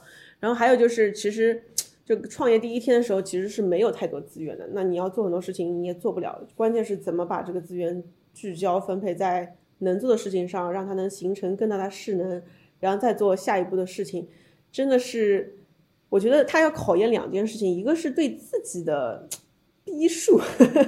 [0.44, 1.64] 然后还有就是，其实
[2.04, 4.68] 就创业第一天的时候，其实是没有太多资源的。
[4.74, 6.46] 那你要做很多事情，你也做不了。
[6.54, 8.04] 关键是怎么把这个资源
[8.34, 12.42] 聚焦分配在能做的事情上，让它能形成更大的势能，
[12.78, 14.28] 然后再做下一步的事情。
[14.70, 15.56] 真的是，
[16.10, 19.26] 我觉得他要考验两件事情，一个是对自己的
[19.82, 20.38] 逼数，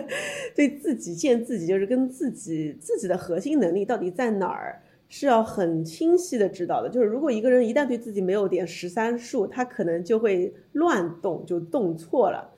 [0.54, 4.82] 对自己见自己，就是跟自己自己的核心能力到底在哪儿。
[5.08, 12.52] 是要很清晰的知道的，就是如果一个人一旦对自己没有点十三数，他可能就会乱动，就动错了。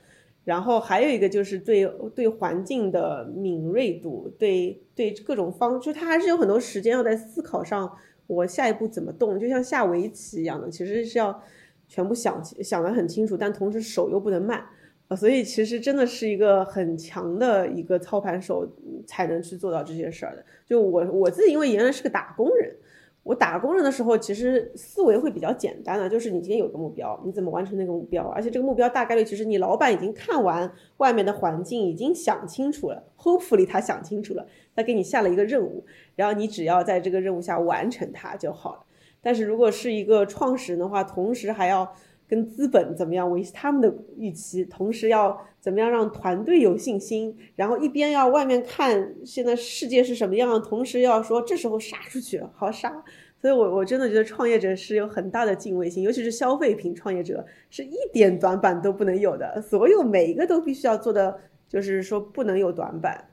[0.45, 7.95] 然后还有一个就是对对环境的敏锐度，对对各种方，就他还是有很多时间要在思考上，
[8.27, 11.43] 我下一步怎么动，就像下围棋一样的，其实是要
[11.87, 14.65] 全部想想得很清楚，但同时手又不能慢。
[15.09, 18.69] 啊，所以其实真的是一个很强的一个操盘手
[19.07, 20.45] 才能去做到这些事儿的。
[20.67, 22.77] 就我我自己，因为原来是个打工人，
[23.23, 28.23] 我打工人的时候，其实思维会比较简单的，就是你今天有个目标，你怎么完成那个目标？
[28.29, 35.83] 而且这个目标大概率，其实你老板已经看完外面的环境，已经想清楚了，hopefully 他想清楚了，他给你下了一个任务，
[36.17, 38.85] 然后你只要在这个任务下完成它就好了。
[39.23, 41.95] 但是如果是一个创始人的话，同时还要。
[42.29, 53.03] 跟资本怎么样维系他们的预期，同时要怎么样让团队有信心，然后一边要外面看现在世界是什么样，同时要说这时候杀出去好杀。
[53.41, 59.63] 所以，我我真的觉得创业者是有很大的敬畏心，尤其是消费品创业者，是一点短板都不能有的。
[59.63, 63.31] 所有每一个都必须要做的，就是说不能有短板。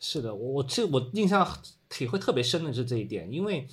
[0.00, 1.46] 是的，我我这我印象
[1.88, 3.68] 体会特别深的是这一点，因为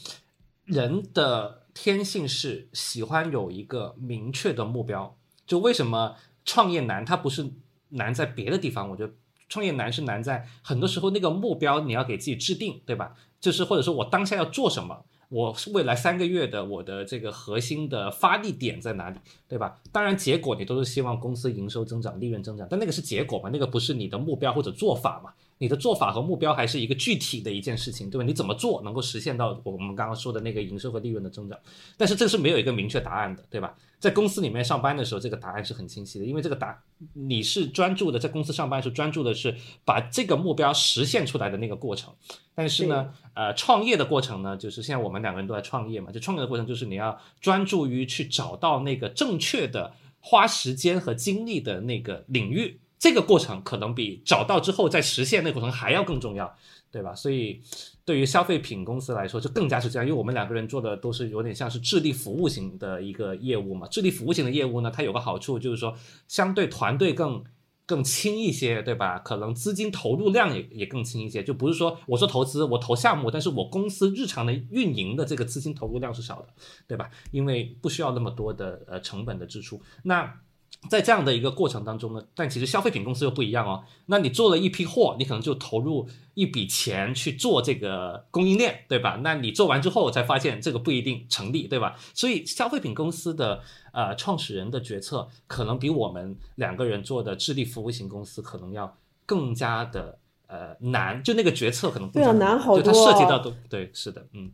[0.66, 1.65] 人的。
[1.76, 5.15] 天性是喜欢有一个明确的目标，
[5.45, 6.15] 就为什么
[6.45, 7.06] 创业难？
[7.06, 7.52] 它不是
[7.89, 9.14] 难在别的地方，我觉得
[9.49, 13.14] 创业难是难在很多时候那个目标你要给自己制定，对吧？
[13.39, 19.80] 就是或者说我当下要做什么，我未来三个月的我的这个核心的发力点在哪里，对吧？
[19.91, 25.34] 当然结果你都是希望公司营收增长、利润增长，但那个是结果嘛，那个不是你的目标或者做法嘛。
[25.57, 28.26] 你的做法和目标还是一个具体的一件事情，对吧？
[28.26, 31.57] 你怎么做能够实现到我们刚刚说的那个营收和利润的增长？
[31.95, 33.73] 但是这是没有一个明确答案的，对吧？
[33.98, 36.77] 在公司里面上班的时候，这个答案是很清晰的，因为这个答
[37.14, 39.56] 你是专注的，在公司上班是专注的是
[39.86, 42.14] 把这个目标实现出来的那个过程。
[42.53, 52.80] 但是呢，呃，创业的过程呢，就是现在我们两个人都在创业嘛，就创业的过程就是你要专注于去找到那个正确的花时间和精力的那个领域。
[53.06, 56.52] 这个过程可能比找到之后再实现那个过程还要更重要，
[56.90, 57.14] 对吧？
[57.14, 57.61] 所以
[58.03, 63.88] 对于消费品公司来说，就更加是这样，因为我们两个人做的都是有点像是智力服务型的一个业务嘛。
[63.90, 65.95] 智力服务型的业务呢，它有个好处就是说，
[66.27, 67.44] 相对团队更
[67.86, 69.19] 更轻一些，对吧？
[69.19, 76.48] 可能资金投入量也也更轻一些，就不是说我说投资我投项目，但是我公司日常的运营的这个资金投入量是少的，
[76.88, 77.11] 对吧？
[77.30, 80.41] 因为不需要那么多的呃成本的支出，那。
[80.90, 83.84] 在这样的一个过程当中呢，但其实消费品公司又不一样哦。
[84.07, 89.20] 那你做了一批货，你可能就投入一笔钱去做这个供应链，对吧？
[89.24, 91.95] 那你做完之后才发现这个不一定成立，对吧？
[92.14, 100.18] 所以消费品公司的呃创始人的决策可能比我们两个人做的智力服务型公司可能要更加的
[100.48, 104.52] 呃难，就那个决策可能对啊难好多，它涉及到都对，是的，嗯。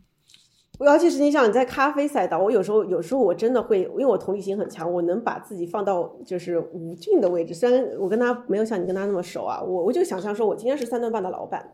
[0.78, 7.52] 我尤其是你想你在咖啡赛道，我有时候有时候我真的会，因为我同理心很强，我能把自己放到就是吴俊的位置。
[7.52, 11.72] 虽然我跟他没有像你跟他那么熟啊，我我就想象说，我今天是三顿半的老板，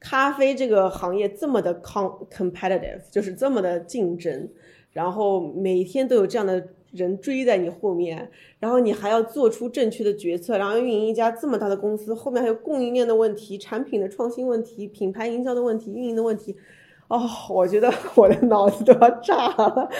[0.00, 4.48] 咖啡这个行业这么的 com competitive，就是这么的竞争，
[4.90, 8.28] 然后每天都有这样的人追在你后面，
[8.58, 16.56] 然后你还要做出正确的决策，然后运营一家这么大的公司，后面还有供应链的问题、产品的创新问题、品牌营销的问题、运营的问题。
[17.12, 19.90] 哦，我觉得 我的脑子都要炸了。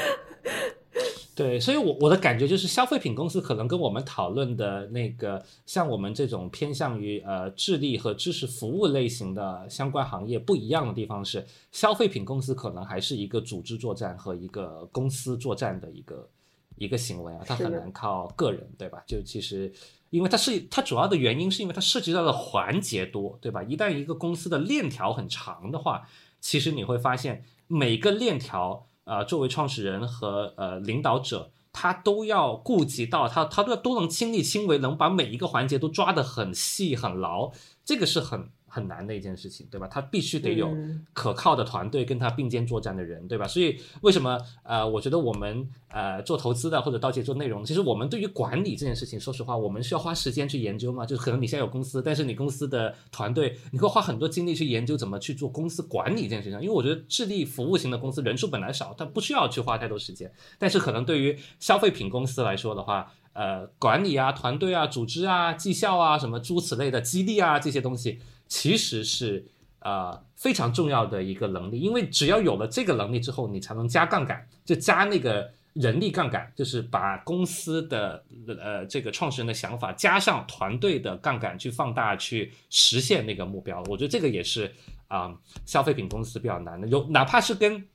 [1.34, 16.28] 对，所以，我我的感觉就是，消费品公司可能跟我们讨论的那个，像我们这种偏向于呃智力和知识服务类型的相关行业不一样的地方是，消费品公司可能还是一个组织作战和一个公司作战的一个
[16.76, 19.02] 一个行为啊，它很难靠个人，对吧？
[19.06, 19.72] 就其实，
[20.10, 23.62] 因为它是它主要的原因是因为它涉及到的环节多，对吧？
[23.62, 26.06] 一旦一个公司的链条很长的话。
[26.42, 37.50] 其实你会发现，每个链条，呃，作为创始人和呃领导者，他都要顾及到，他他都要都能亲力亲为，能把每一个环节都抓得很细很牢，
[37.82, 38.50] 这个是很。
[38.74, 39.86] 很难的一件事情，对吧？
[39.86, 40.74] 他必须得有
[41.12, 43.46] 可靠的团队跟他并肩作战的人，对吧？
[43.46, 51.04] 所以为什么呃，我觉得我们呃做投资的或者刀姐做内容，其实我们对于管理这件事情，说实话，我们需要花时间去研究嘛。
[51.04, 56.58] 就是可能你现在有公司，但是你公司的团队，你会花很多精力去研究怎么去做公司管理这件事情。
[56.62, 60.32] 因为我觉得智力服务型的公司人数本来少，它不需要去花太多时间。
[60.58, 68.18] 但是可能对于消费品公司来说的话，呃，管理啊、团队啊、组织啊、绩效啊什么诸此类的激励啊这些东西。
[68.48, 69.44] 其实是
[69.80, 78.24] 呃非常重要的一个能力，因为只要有了这个能力之后，你才能加杠杆，就加那个人力杠杆，就是把公司的
[78.60, 83.82] 呃这个创始人的想法加上团队的杠杆去放大，去实现那个目标。
[83.88, 84.72] 我觉得这个也是
[85.08, 85.34] 啊，
[85.66, 87.86] 消费品公司比较难的，有哪怕是跟。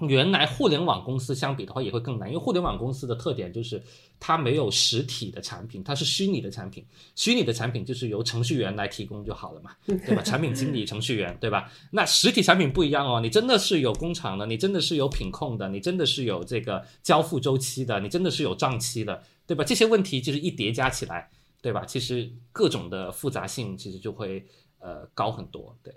[0.00, 3.82] 原来互联网公司相比的话也会更难，因为互联网公司的特点就是
[4.20, 6.84] 它没有实体的产品，它是虚拟的产品。
[7.14, 10.22] 虚拟的产品就是由程序员来提供就好了嘛， 对吧？
[10.22, 11.72] 产品经理、程序员，对吧？
[11.92, 19.64] 那实体产品不一样哦，你真的是有工厂的，你真的是有品控的，你真的是有这个交付周期的，你真的是有账期的，对吧？
[19.64, 21.30] 这些问题就是一叠加起来，
[21.62, 21.86] 对吧？
[21.86, 24.44] 其实各种的复杂性其实就会
[24.78, 25.94] 呃高很多，对。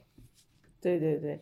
[0.82, 1.38] 对对对。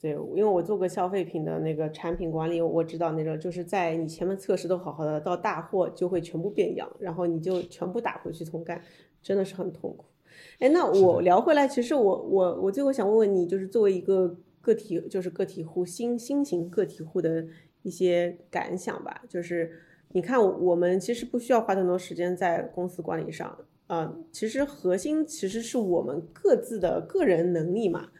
[0.00, 8.80] 对，因为我做过消费品的那个产品管理，我知道那种就是在你前面测试都好好的，到大货就会全部变样，然后你就全部打回去重干，
[9.20, 10.04] 真的是很痛苦。
[10.60, 17.44] 哎，那我聊回来，其实我我我最后想问问你，就是作为一个个体，就是个体户新新型个体户的
[17.82, 19.22] 一些感想吧。
[19.28, 19.72] 就是
[20.12, 23.58] 你看，我们其实不需要花太多时间在公司管理上，
[23.88, 28.10] 啊，其实核心其实是我们各自的个人能力嘛。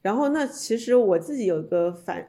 [0.00, 2.28] 然后，那其实我自己有一个反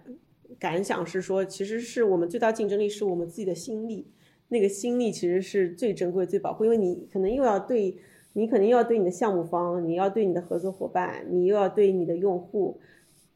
[0.57, 4.07] 感想是说，其实是我们最大竞争力是我们自己的心力，
[4.47, 7.95] 那个心力其实是最珍贵、最宝贵，因为你可能又要对，
[8.33, 12.79] 你肯定要对你的项目方，你要对你的合作伙伴，你又要对你的用户，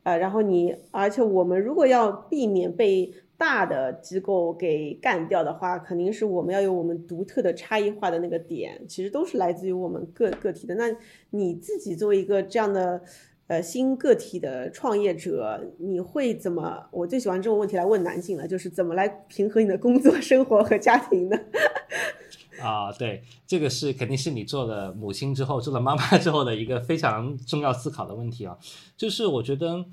[0.01, 10.73] 啊，然后你，而且我们如果要避免被大的机构给干掉的话，肯定是我们要有我们独特的差异化的那个点，其实都是来自于我们个个体的。
[10.73, 10.85] 那
[11.29, 12.99] 你自己作为一个这样的。
[13.53, 16.87] 呃，新个体的创业者，你会怎么？
[16.91, 21.37] 我最喜欢这种问题来问男性了，就是怎么来平衡你的工作、生活和家庭呢？
[22.59, 28.57] 啊，对，这个是肯定是你做了母亲之后，做了妈妈之后的一个非常重要思考的问题啊。
[28.97, 29.85] 就是我觉得，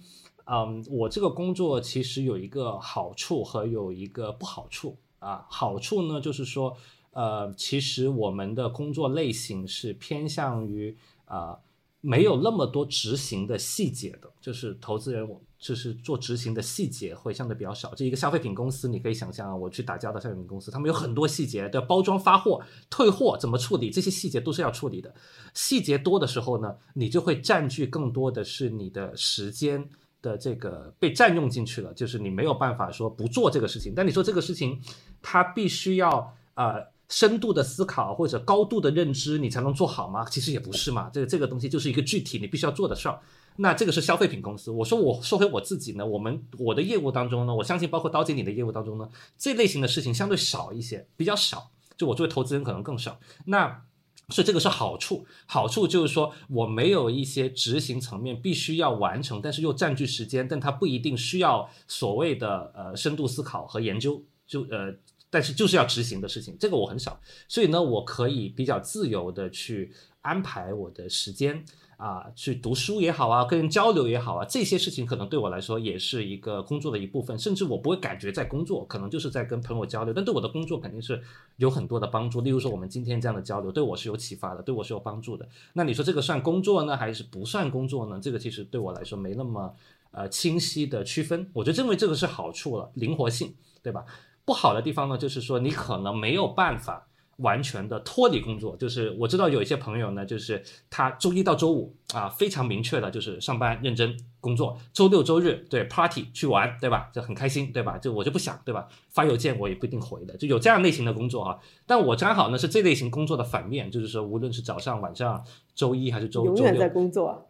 [0.47, 5.45] 嗯，我这个工作其实有一个好处和有一个不好处啊。
[5.51, 6.75] 好处呢，就是说，
[7.13, 10.97] 呃，其实我们的工作类型是偏向于
[11.27, 11.59] 啊，
[12.01, 15.41] 没有那么多执行的细节的，就是投资人我。
[15.61, 17.93] 就是做执行的细节会相对比较少。
[17.95, 25.15] 这一个消费品公司，你可以想象啊，我去打交道消费品公司，他们有很多细节的包装、发货、退货怎么处理，这些细节都是要处理的。
[25.53, 29.87] 细节多的时候呢，你就会占据更多的是你的时间
[30.23, 33.93] 的这个被占用进去了，就是你没有办法说不做这个事情。
[33.95, 34.81] 但你说这个事情，
[35.21, 40.25] 它必须要呃深度的思考或者高度的认知，你才能做好吗？
[40.25, 43.21] 其实也不是嘛，这个这个东西就是一个具体你必须要做的事儿。
[43.57, 44.71] 那这个是消费品公司。
[44.71, 49.07] 我说我说回我自己呢，我们我的业务当中呢，我相信包括刀姐你的业务当中呢，
[49.37, 51.71] 这类型的事情相对少一些，比较少。
[51.99, 53.19] 就我作为投资人可能更少。
[53.47, 53.83] 那
[54.29, 64.95] 所以这个是好处，好处就是说我没有一些执行层面必须要完成，但是又占据时间，但它不一定需要所谓的呃深度思考和研究，就呃
[65.31, 67.19] 但是就是要执行的事情，这个我很少。
[67.49, 69.93] 所以呢，我可以比较自由的去
[70.23, 71.65] 安排我的时间。
[72.01, 81.21] 啊，去读书也好啊，跟人交流也好啊，这些事情可能对我来说也是一个工作的一部分，甚至我不会感觉在工作，可能就是在跟朋友交流，但对我的工作肯定是
[81.59, 82.41] 有很多的帮助。
[82.41, 85.47] 例如说我们今天这样的交流，对我是有启发的，对我是有帮助的。
[85.75, 88.19] 那你说这个算工作呢，还是不算工作呢？
[88.19, 89.75] 这个其实对我来说没那么
[90.13, 91.51] 呃清晰的区分。
[91.53, 94.07] 我就认为这个是好处了，灵活性，对吧？
[94.51, 97.07] 不好的地方呢，就是说你可能没有办法。
[97.41, 107.09] 完全的脱离工作，就是我知道有一些朋友呢，就是他周一到周五啊，非常明确的，就是上班认真工作，周六周日对 party 去玩，对吧？
[107.15, 107.97] 就很开心，对吧？
[107.97, 108.87] 就我就不想，对吧？
[109.09, 111.59] 发邮件我也不一定回的，就有这样类型的工作啊。
[111.87, 115.43] 但我刚好呢是这类型工作的反面，就是说无论是早上、晚上、
[115.75, 117.50] 周一还是周永远在工作。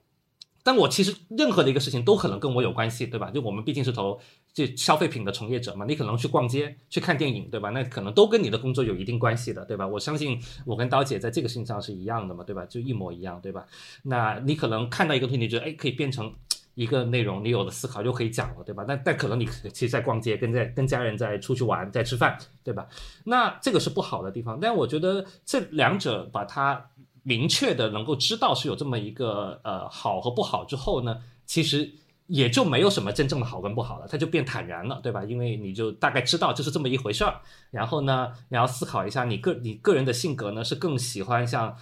[0.62, 3.30] 但我其实任何的一个事情都可能跟我有关系，对吧？
[3.30, 4.20] 就我们毕竟是投
[4.52, 7.70] 这消费品的从业者嘛，你可能去逛街、去看电影，对吧？
[7.70, 9.86] 那可能都跟你的工作有一定关系的，对吧？
[9.86, 12.66] 我相信我跟刀姐在这个事情上是一样的嘛，对吧？
[12.66, 13.64] 就一模一样，对吧？
[14.02, 16.30] 那你可能看到一个东西，你觉得哎可以变成
[16.74, 18.84] 一个内容，你有了思考就可以讲了，对吧？
[18.86, 22.86] 但但可能你其实在逛街，跟在跟家人在出去玩，在吃饭，对吧？
[23.24, 24.58] 那这个是不好的地方。
[24.60, 26.89] 但我觉得这两者把它。
[27.22, 31.92] 明确的能够知道是有这么一个呃好和不好之后呢，其实
[32.26, 35.24] 也就没有什么真正的好跟不好了，它就变坦然了，对吧？
[35.24, 37.40] 因为你就大概知道就是这么一回事儿。
[37.70, 41.76] 然后呢，你要思考一下，你个你个人的性格呢是更喜欢像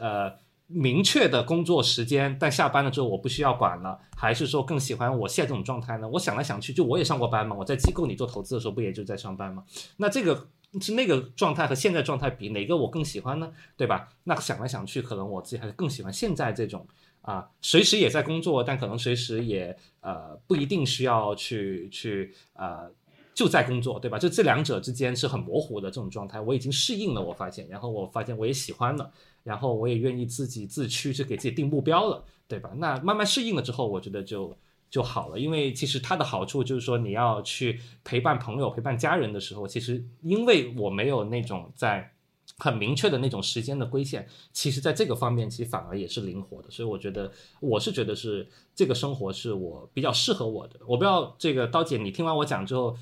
[0.00, 0.32] 呃
[0.66, 6.08] 明确的工作时间，但下班了之后我不需要管了，还是说更喜欢我现在这种状态呢？
[6.08, 9.64] 我想来想去，就我也上过班嘛，我在机构里做投资的时候不也就在上班吗？
[9.96, 10.46] 那这个。
[10.80, 13.52] 是那个状态和现在状态比哪个我更喜欢呢？
[13.76, 14.08] 对吧？
[14.24, 16.86] 那想来想去，可能我自己还是更喜欢现在这种
[17.22, 22.90] 啊，随时也在工作，但可能随时也呃不一定需要去去呃
[23.34, 24.18] 就在工作，对吧？
[24.18, 29.10] 就这两者之间是很模糊的这种状态，我已经适应了，我发现，然后我发现我也喜欢了，
[29.42, 32.70] 然后我也愿意自己自驱去给自己定目标了，对吧？
[32.76, 34.56] 那慢慢适应了之后，我觉得就。
[34.94, 42.12] 就好了，因为其实它的好处就是说，你要去陪伴朋友、陪伴家人的时候，其实因为我没有那种在
[42.58, 50.78] 很明确的那种时间的规限，其实在这个方面其实反而也是灵活的，所以我觉得我是觉得是这个生活是我比较适合我的。
[50.86, 52.96] 我不知道这个刀姐，你听完我讲之后，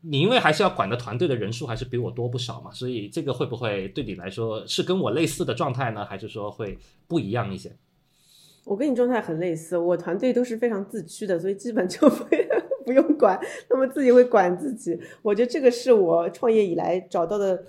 [0.00, 6.02] 你因为还是要管的团队的人数还是比我多不少嘛，所以这个会不会对你来说是跟我类似的状态呢？
[6.06, 7.76] 还是说会不一样一些？
[8.66, 12.24] 我跟你状态很类似，我团队都是非常自驱的，所以基本就不
[12.84, 14.98] 不用管，他们自己会管自己。
[15.22, 17.64] 我觉得这个是我创业以来找到的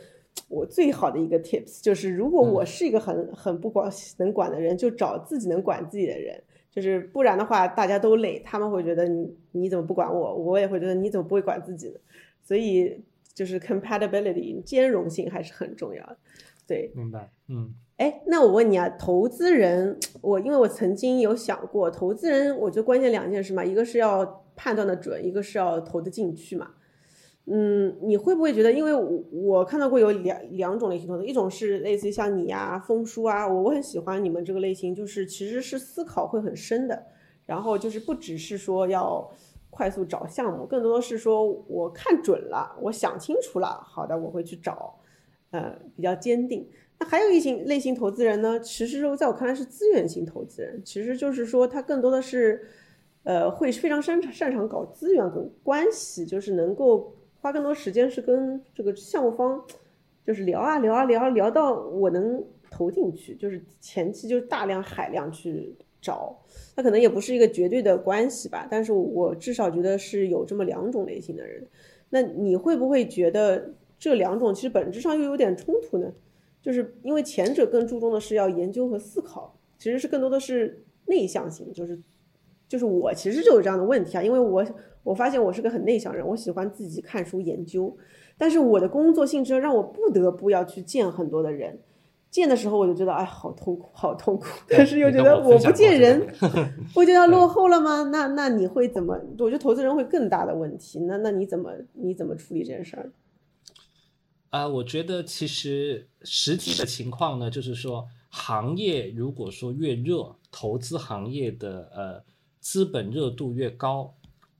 [0.50, 6.42] 我最好的一个 tips，就是如果我是一个很很不管能管的人，就找自己能管自己的人，
[6.72, 12.00] 就是不然的话大家都累，他们会觉得你你怎么不管我，我也会觉得你怎么不会管自己呢？
[12.42, 13.00] 所以
[13.36, 16.18] 就是 compatibility 兼容性还是很重要的。
[16.66, 17.76] 对，明白，嗯。
[17.98, 26.70] 哎，那我问你啊，投资人，我因为我曾经有想过，投资人，我觉得关键两件事嘛，一个是要判断的准，一个是要投得进去嘛。
[27.46, 37.04] 嗯，你会不会觉得，因为我我看到过有两两种类型投资，一种是类似于像你啊、风叔啊，我我很喜欢你们这个类型，就是其实是思考会很深的，
[37.48, 39.28] 然后就是不只是说要
[39.72, 45.00] 快速找项目，更多的是说我看准了，我想清楚了，好的，我会去找，
[45.50, 46.70] 呃，比较坚定。
[47.00, 52.68] 那还有一型类型投资人呢，其实在我看来是资源型投资人，其实就是说他更多的是，
[53.24, 59.64] 呃，会非常擅擅长搞资源跟关系，就是能够花更多时间是跟这个项目方
[60.26, 66.36] 就是聊啊聊啊聊，聊到我能投进去，就是前期就大量海量去找，
[66.76, 71.66] 那可能也不是一个绝对的关系吧，但是我至少觉得是有这么两种类型的人。
[72.10, 76.12] 那你会不会觉得这两种其实本质上又有点冲突呢？
[76.68, 81.98] 就是因为前者更注重的是要研究和思考，其实是更多的是内向型，就是
[82.68, 84.66] 就是我其实就有这样的问题啊，因为我
[85.02, 87.96] 我发现我是个很内向人，我喜欢自己看书研究，
[88.38, 91.80] 但是我的工作性质让我不得不要去见很多的人，
[92.30, 96.28] 见的时候我就觉得哎好痛苦好痛苦，但是又 觉得我不见人，
[96.94, 98.10] 我就要落后了吗？
[98.12, 99.18] 那那你会怎么？
[99.40, 103.10] 我觉得投资人会更大的问题，那那你怎么你怎么处理这件事儿？
[104.58, 112.24] 啊，我觉得其实实际的情况呢，就是说，行业如果说越热，投资行业的呃
[112.60, 114.16] 资本热度越高，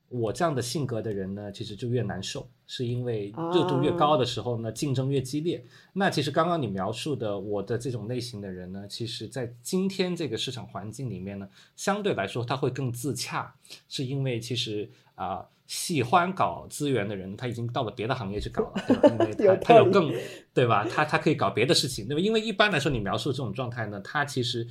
[0.10, 5.66] 我这样的性格的人呢，其实就越难受，是因为热度越高的时候呢，竞争越激烈。
[5.94, 13.56] 那其实刚刚你描述的我的这种类型的人呢，其实在今天这个市场环境里面呢，相对来说他会更自洽，
[13.90, 15.48] 是因为其实啊。
[15.68, 19.10] 喜欢搞资源的人，他已经到了别的行业去搞了， 对吧？
[19.38, 20.12] 因为 他他有更，
[20.54, 20.88] 对吧？
[20.90, 22.20] 他他可以搞别的事情，对吧？
[22.22, 24.66] 因为一般来说，你描述这种状态呢，他其实。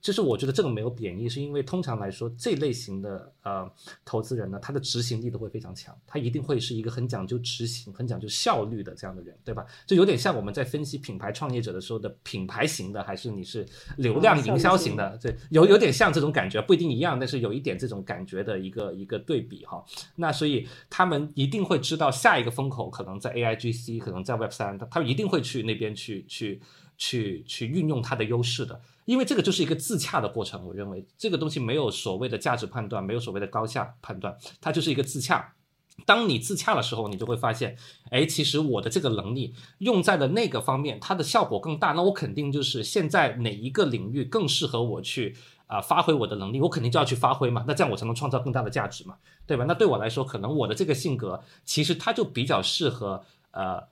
[0.00, 3.70] 就是我觉得这个没有贬义，是因为通常来说，这类型的呃
[4.04, 9.66] 投资人呢，他的执行力都会非常强，他一定会是一个很讲究执行、很讲究效率的这样的人，对吧？
[9.86, 19.84] 就有点像我们在分析品牌创业者的时候的品牌型的，还是你是流量营销型的，对，有有点像这种感觉，不一定一样，但是有一点这种感觉的一个一个对比哈。
[20.16, 26.60] 那所以他们一定会知道下一个风口可能在 A I G C，可能在 Web 三，他他一定会去那边去去
[27.00, 28.78] 去去运用它的优势的。
[29.06, 35.54] 因为这个就是一个自洽的过程，我认为这个东西没有所谓的价值判断，没有所谓的高下判断，它就是一个自洽。
[36.06, 37.76] 当你自洽的时候，你就会发现，
[38.10, 41.92] 哎，其实我的这个能力用在了那个方面，它的效果更大。
[41.92, 45.34] 那我肯定就是现在哪一个领域更适合我去
[45.66, 47.64] 啊发挥我的能力，我肯定就要去发挥嘛。
[47.66, 49.16] 那这样我才能创造更大的价值嘛，
[49.46, 49.64] 对吧？
[49.66, 53.88] 那对我来说，可能我的这个性格其实它就比较适合呃。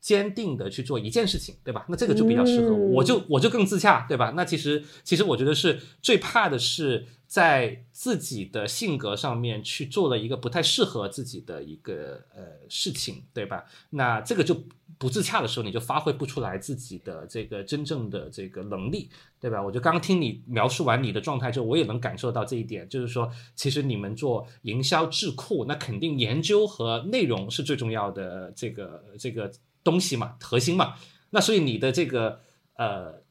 [0.00, 1.84] 坚定的去做一件事情，对吧？
[1.88, 4.32] 那这个就比较适合我，我就我就更自洽，对吧？
[4.36, 13.64] 那其实其实我觉得是最怕的是在自己的性格上面去做了一个不太适合自己的一个呃事情，对吧？
[13.90, 14.56] 那这个就
[14.96, 19.10] 不自洽的时候，你就发挥不出来自己的这个真正的这个能力，
[19.40, 19.60] 对吧？
[19.60, 29.50] 我就刚刚听你描述完你的状态之后，我也能感受到这一点，就是说，其实你们做营销智库，那肯定研究和内容是最重要的，这个这个。
[29.86, 30.94] 东西嘛，核心嘛，
[31.30, 32.40] 那所以你的这个
[32.74, 33.22] 呃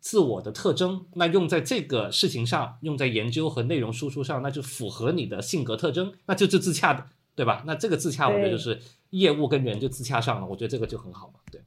[0.00, 7.62] 自我的特征，那用在这个事情上，用在研究和内容输出上，那就符合你的性格特征，那就是自洽的，对吧？
[7.66, 8.80] 那这个自洽，我觉得就是
[9.10, 11.60] 业务跟人就自洽上了，我觉得这个就很好嘛，对。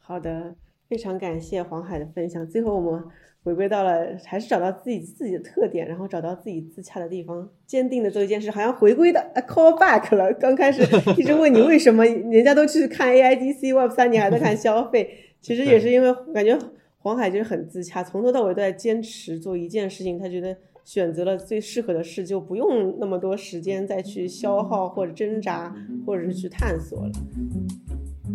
[0.00, 0.56] 好的，
[0.88, 2.44] 非常感谢黄海的分享。
[2.46, 3.04] 最后我们。
[3.46, 10.32] 回归到了，还是找到自己自己的特点，然后找到自己自洽的地方，坚定的做一件事，好像回归的 call back 了。
[10.32, 10.82] 刚开始
[11.16, 15.08] 一直问你为什么，人家都去看 AIDC Web 三，你还在看消费，
[15.40, 16.58] 其实也是因为感觉
[16.98, 25.72] 黄海就是很自洽，从头到尾都在坚持做一件事情，他觉得选择了最适合的事，就不用那么多时间再去消耗或者挣扎，
[26.04, 27.12] 或者是去探索了。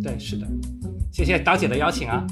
[0.01, 0.47] 对，是的，
[1.11, 2.25] 谢谢刀姐的邀请啊。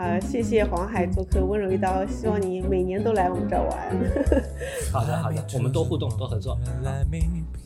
[0.00, 3.78] 好，谢谢黄海做客温柔一刀，希望你每年都来我们这儿玩。
[4.90, 6.58] 好的，好的，我们多互动，多合作。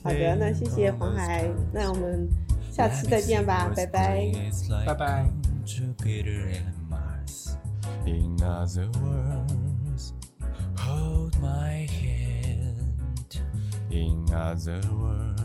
[0.02, 2.28] 好的，那谢谢黄海，那我们
[2.72, 4.26] 下次再见吧，拜拜，
[4.84, 5.24] 拜拜。
[8.04, 10.12] In other words,
[10.76, 13.38] hold my hand.
[13.90, 15.43] In other words,